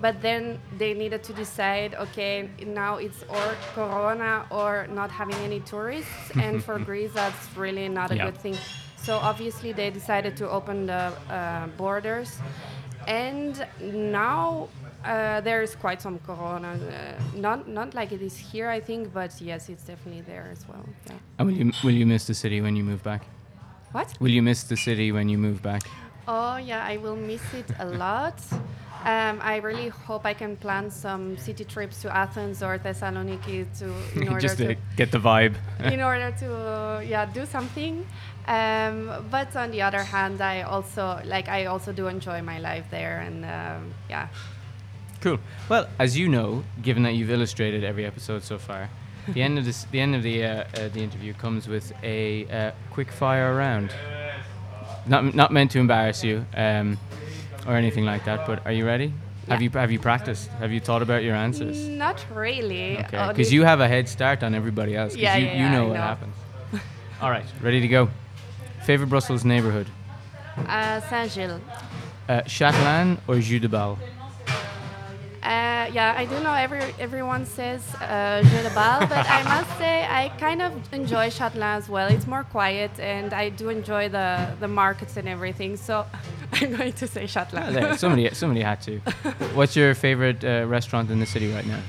But 0.00 0.22
then 0.22 0.58
they 0.78 0.94
needed 0.94 1.22
to 1.24 1.32
decide, 1.34 1.94
okay, 1.94 2.48
now 2.66 2.96
it's 2.96 3.22
or 3.28 3.54
Corona 3.74 4.46
or 4.50 4.86
not 4.90 5.10
having 5.10 5.36
any 5.36 5.60
tourists. 5.60 6.30
and 6.38 6.62
for 6.62 6.78
Greece, 6.88 7.12
that's 7.14 7.54
really 7.56 7.88
not 7.88 8.10
a 8.10 8.16
Yeah. 8.16 8.24
good 8.26 8.38
thing. 8.38 8.56
So 9.02 9.16
obviously 9.16 9.72
they 9.72 9.90
decided 9.90 10.36
to 10.36 10.48
open 10.48 10.86
the 10.86 11.12
uh, 11.30 11.66
borders, 11.76 12.38
and 13.06 13.66
now 13.82 14.68
uh, 15.04 15.40
there 15.40 15.62
is 15.62 15.74
quite 15.74 16.02
some 16.02 16.18
corona. 16.20 16.78
Uh, 16.78 17.38
not 17.40 17.66
not 17.66 17.94
like 17.94 18.12
it 18.12 18.22
is 18.22 18.36
here, 18.36 18.68
I 18.68 18.80
think, 18.80 19.12
but 19.12 19.32
yes, 19.40 19.68
it's 19.68 19.84
definitely 19.84 20.22
there 20.22 20.48
as 20.52 20.68
well. 20.68 20.84
Yeah. 21.06 21.14
And 21.38 21.48
will 21.48 21.56
you 21.56 21.72
will 21.82 21.94
you 21.94 22.06
miss 22.06 22.26
the 22.26 22.34
city 22.34 22.60
when 22.60 22.76
you 22.76 22.84
move 22.84 23.02
back? 23.02 23.22
What? 23.92 24.08
Will 24.20 24.30
you 24.30 24.42
miss 24.42 24.64
the 24.64 24.76
city 24.76 25.12
when 25.12 25.28
you 25.28 25.38
move 25.38 25.62
back? 25.62 25.82
Oh 26.28 26.56
yeah, 26.56 26.84
I 26.84 26.98
will 26.98 27.16
miss 27.16 27.42
it 27.54 27.66
a 27.78 27.86
lot. 27.86 28.38
Um, 29.04 29.40
I 29.42 29.56
really 29.56 29.88
hope 29.88 30.26
I 30.26 30.34
can 30.34 30.56
plan 30.56 30.90
some 30.90 31.36
city 31.38 31.64
trips 31.64 32.02
to 32.02 32.14
Athens 32.14 32.62
or 32.62 32.78
Thessaloniki 32.78 33.66
to 33.78 34.20
in 34.20 34.28
order 34.32 34.40
Just 34.40 34.58
to 34.58 34.74
to 34.74 34.80
get 34.96 35.10
the 35.10 35.18
vibe. 35.18 35.54
in 35.84 36.02
order 36.02 36.30
to 36.40 36.54
uh, 36.54 37.00
yeah 37.00 37.24
do 37.24 37.46
something 37.46 38.06
um, 38.46 39.24
but 39.30 39.56
on 39.56 39.70
the 39.70 39.80
other 39.80 40.02
hand 40.02 40.40
i 40.40 40.62
also 40.62 41.20
like 41.24 41.48
i 41.48 41.64
also 41.66 41.92
do 41.92 42.08
enjoy 42.08 42.42
my 42.42 42.58
life 42.58 42.84
there 42.90 43.20
and 43.20 43.44
um, 43.44 43.94
yeah 44.10 44.28
Cool. 45.20 45.38
Well, 45.68 45.86
as 45.98 46.16
you 46.16 46.28
know, 46.28 46.64
given 46.82 47.02
that 47.02 47.12
you've 47.12 47.30
illustrated 47.30 47.84
every 47.84 48.06
episode 48.06 48.42
so 48.42 48.58
far, 48.58 48.88
the 49.28 49.42
end 49.42 49.58
of 49.58 49.66
this, 49.66 49.84
the 49.90 50.00
end 50.00 50.14
of 50.14 50.22
the 50.22 50.44
uh, 50.44 50.48
uh, 50.48 50.88
the 50.88 51.00
interview 51.02 51.34
comes 51.34 51.68
with 51.68 51.92
a 52.02 52.46
uh, 52.50 52.70
quick 52.90 53.10
fire 53.12 53.54
round. 53.54 53.92
Not 55.06 55.34
not 55.34 55.52
meant 55.52 55.72
to 55.72 55.78
embarrass 55.78 56.24
you 56.24 56.46
um, 56.56 56.98
or 57.66 57.76
anything 57.76 58.04
like 58.04 58.24
that. 58.24 58.46
But 58.46 58.64
are 58.66 58.72
you 58.72 58.86
ready? 58.86 59.12
Have 59.48 59.62
you 59.62 59.70
have 59.70 59.90
you 59.90 59.98
practiced? 59.98 60.48
Have 60.60 60.70
you 60.72 60.80
thought 60.80 61.02
about 61.02 61.22
your 61.24 61.34
answers? 61.34 61.88
not 61.88 62.24
really 62.30 62.98
Okay, 62.98 63.16
Uh, 63.16 63.28
because 63.28 63.52
you 63.52 63.64
have 63.64 63.80
a 63.80 63.88
head 63.88 64.08
start 64.08 64.42
on 64.42 64.54
everybody 64.54 64.94
else. 64.94 65.16
Yeah, 65.16 65.36
you, 65.36 65.46
yeah, 65.46 65.52
you 65.52 65.58
yeah, 65.64 65.72
know 65.72 65.84
I 65.84 65.88
what 65.88 65.94
know. 65.96 66.02
happens. 66.02 66.34
All 67.20 67.30
right, 67.30 67.46
ready 67.60 67.80
to 67.80 67.88
go. 67.88 68.08
Favorite 68.84 69.08
Brussels 69.08 69.44
neighborhood: 69.44 69.86
uh, 70.68 71.00
saint-gilles 71.00 71.60
uh, 72.28 72.42
Châtelain 72.46 73.18
or 73.26 73.40
Jeu 73.40 73.58
de 73.58 73.68
Bal? 73.68 73.98
uh, 75.42 75.88
yeah, 75.92 76.14
I 76.16 76.26
do 76.26 76.38
know 76.40 76.54
every 76.54 76.82
everyone 76.98 77.44
says 77.46 77.82
uh, 77.96 78.42
Jeu 78.44 78.62
de 78.62 78.70
Bal, 78.74 79.00
but 79.08 79.26
I 79.28 79.42
must 79.54 79.78
say 79.78 80.06
I 80.06 80.28
kind 80.38 80.60
of 80.62 80.72
enjoy 80.92 81.28
Châtelain 81.30 81.76
as 81.78 81.88
well. 81.88 82.08
It's 82.08 82.26
more 82.26 82.44
quiet, 82.44 82.90
and 83.00 83.32
I 83.32 83.48
do 83.48 83.68
enjoy 83.70 84.08
the 84.10 84.46
the 84.60 84.68
markets 84.68 85.16
and 85.16 85.26
everything. 85.28 85.76
So 85.76 86.04
I'm 86.62 86.76
going 86.76 86.92
to 86.92 87.06
say 87.06 87.24
Châtelain. 87.24 87.82
Ah, 87.92 87.96
somebody 87.96 88.28
somebody 88.34 88.62
had 88.62 88.80
to. 88.82 88.98
What's 89.54 89.76
your 89.76 89.94
favorite 89.94 90.44
uh, 90.44 90.66
restaurant 90.66 91.10
in 91.10 91.18
the 91.20 91.26
city 91.26 91.52
right 91.52 91.66
now? 91.66 91.80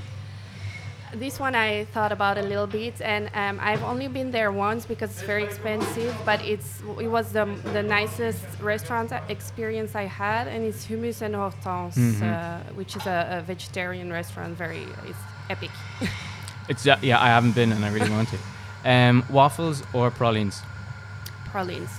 This 1.13 1.39
one 1.41 1.55
I 1.55 1.85
thought 1.93 2.13
about 2.13 2.37
a 2.37 2.41
little 2.41 2.67
bit, 2.67 3.01
and 3.01 3.29
um, 3.33 3.59
I've 3.61 3.83
only 3.83 4.07
been 4.07 4.31
there 4.31 4.49
once 4.51 4.85
because 4.85 5.09
it's 5.11 5.21
very 5.23 5.43
expensive. 5.43 6.15
But 6.25 6.39
it's 6.45 6.81
it 7.01 7.07
was 7.09 7.33
the 7.33 7.45
the 7.73 7.83
nicest 7.83 8.45
restaurant 8.61 9.11
experience 9.27 9.93
I 9.93 10.05
had, 10.05 10.47
and 10.47 10.63
it's 10.63 10.85
Hummus 10.87 11.21
and 11.21 11.35
Hortense, 11.35 11.97
Mhm. 11.97 12.21
uh, 12.23 12.73
which 12.75 12.95
is 12.95 13.05
a, 13.07 13.39
a 13.39 13.41
vegetarian 13.41 14.09
restaurant. 14.11 14.55
Very 14.57 14.85
it's 15.09 15.19
epic. 15.49 15.71
It's 16.69 16.87
uh, 16.87 16.97
yeah, 17.01 17.19
I 17.19 17.27
haven't 17.27 17.55
been 17.55 17.71
and 17.73 17.83
I 17.83 17.89
really 17.91 18.09
want 18.11 18.29
to. 18.29 18.37
Um, 18.85 19.23
waffles 19.29 19.83
or 19.93 20.09
pralines? 20.11 20.61
Pralines. 21.51 21.89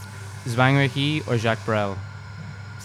Zwangerie 0.46 1.20
or 1.29 1.37
Jacques 1.37 1.64
Brel? 1.66 1.96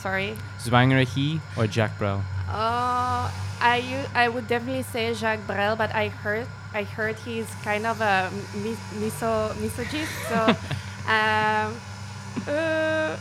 Sorry. 0.07 0.35
Zwangerie 0.63 1.41
or 1.57 1.67
Jack 1.67 1.91
Brel? 1.99 2.23
Uh, 2.47 3.27
I 3.59 3.75
u- 3.83 4.09
I 4.15 4.29
would 4.29 4.47
definitely 4.47 4.83
say 4.83 5.13
Jacques 5.13 5.45
Brel, 5.45 5.75
but 5.75 5.93
I 5.93 6.07
heard 6.07 6.47
I 6.73 6.83
heard 6.83 7.15
he's 7.27 7.49
kind 7.63 7.85
of 7.85 7.99
a 7.99 8.31
mi- 8.55 8.79
miso 9.01 9.51
misogynist. 9.59 10.11
So. 10.31 10.39
um, 11.15 11.75
uh, 12.47 13.17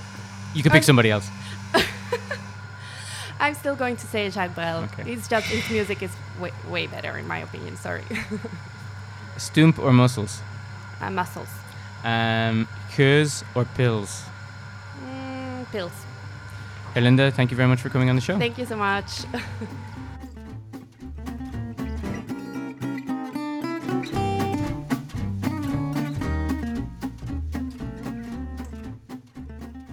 You 0.55 0.63
could 0.63 0.71
pick 0.71 0.83
I'm- 0.87 0.91
somebody 0.91 1.11
else. 1.11 1.27
I'm 3.41 3.55
still 3.55 3.75
going 3.75 3.97
to 3.97 4.07
say 4.07 4.31
Jacques 4.31 4.55
Brel. 4.55 4.85
Okay. 4.85 5.11
It's 5.13 5.27
just 5.29 5.47
his 5.47 5.69
music 5.71 6.03
is 6.03 6.13
way, 6.39 6.53
way 6.71 6.87
better 6.87 7.19
in 7.19 7.27
my 7.27 7.39
opinion. 7.39 7.77
Sorry. 7.77 8.05
Stoemp 9.39 9.79
or 9.81 9.93
mussels? 9.93 10.41
uh, 11.03 11.11
mussels. 11.11 11.51
Um, 12.05 12.69
or 13.57 13.65
pils? 13.77 14.23
Mm, 15.05 15.67
pils. 15.73 15.93
Herlinda, 16.97 17.31
thank 17.31 17.51
you 17.51 17.59
very 17.59 17.69
much 17.69 17.81
for 17.83 17.91
coming 17.91 18.09
on 18.09 18.17
the 18.17 18.23
show. 18.23 18.39
Thank 18.39 18.57
you 18.57 18.65
so 18.65 18.77
much. 18.77 19.25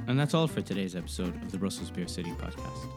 And 0.05 0.19
that's 0.19 0.35
all 0.35 0.45
for 0.45 0.61
today's 0.61 0.95
episode 0.95 1.35
of 1.41 1.51
the 1.51 1.57
Brussels 1.57 1.89
Beer 1.89 2.07
City 2.07 2.29
podcast. 2.33 2.87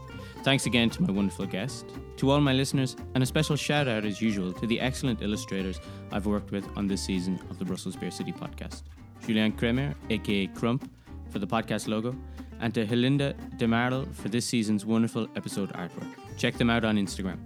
Thanks 0.44 0.66
again 0.66 0.90
to 0.90 1.02
my 1.02 1.10
wonderful 1.10 1.46
guest, 1.46 1.86
to 2.18 2.30
all 2.30 2.42
my 2.42 2.52
listeners, 2.52 2.94
and 3.14 3.22
a 3.22 3.26
special 3.26 3.56
shout 3.56 3.88
out 3.88 4.04
as 4.04 4.20
usual 4.20 4.52
to 4.52 4.66
the 4.66 4.78
excellent 4.78 5.22
illustrators 5.22 5.80
I've 6.12 6.26
worked 6.26 6.50
with 6.50 6.68
on 6.76 6.86
this 6.86 7.00
season 7.00 7.40
of 7.48 7.58
the 7.58 7.64
Brussels 7.64 7.96
Beer 7.96 8.10
City 8.10 8.32
podcast. 8.32 8.82
Julian 9.26 9.52
Kremer, 9.52 9.94
aka 10.10 10.46
Crump, 10.48 10.90
for 11.30 11.38
the 11.38 11.46
podcast 11.46 11.88
logo, 11.88 12.14
and 12.60 12.74
to 12.74 12.86
Helinda 12.86 13.34
DeMarle 13.58 14.12
for 14.14 14.28
this 14.28 14.46
season's 14.46 14.84
wonderful 14.84 15.28
episode 15.36 15.72
artwork. 15.72 16.08
Check 16.36 16.54
them 16.54 16.70
out 16.70 16.84
on 16.84 16.96
Instagram. 16.96 17.38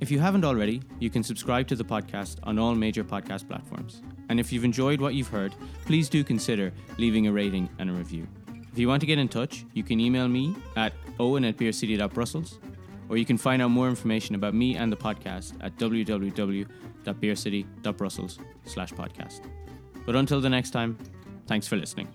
If 0.00 0.10
you 0.10 0.18
haven't 0.20 0.44
already, 0.44 0.82
you 1.00 1.10
can 1.10 1.24
subscribe 1.24 1.66
to 1.68 1.76
the 1.76 1.84
podcast 1.84 2.38
on 2.44 2.58
all 2.58 2.74
major 2.74 3.02
podcast 3.02 3.48
platforms. 3.48 4.02
And 4.28 4.38
if 4.38 4.52
you've 4.52 4.64
enjoyed 4.64 5.00
what 5.00 5.14
you've 5.14 5.28
heard, 5.28 5.54
please 5.86 6.08
do 6.08 6.22
consider 6.22 6.72
leaving 6.98 7.26
a 7.26 7.32
rating 7.32 7.68
and 7.78 7.90
a 7.90 7.92
review. 7.92 8.28
If 8.72 8.78
you 8.78 8.86
want 8.86 9.00
to 9.00 9.06
get 9.06 9.18
in 9.18 9.28
touch, 9.28 9.64
you 9.72 9.82
can 9.82 9.98
email 9.98 10.28
me 10.28 10.54
at 10.76 10.92
owen 11.18 11.44
at 11.44 11.56
beercity.brussels, 11.56 12.60
or 13.08 13.16
you 13.16 13.24
can 13.24 13.38
find 13.38 13.60
out 13.60 13.72
more 13.72 13.88
information 13.88 14.36
about 14.36 14.54
me 14.54 14.76
and 14.76 14.92
the 14.92 14.96
podcast 14.96 15.54
at 15.60 15.76
www.beercity.brussels 15.78 18.38
slash 18.66 18.92
podcast. 18.92 19.40
But 20.06 20.14
until 20.14 20.40
the 20.40 20.48
next 20.48 20.70
time, 20.70 20.96
thanks 21.46 21.66
for 21.66 21.74
listening. 21.76 22.06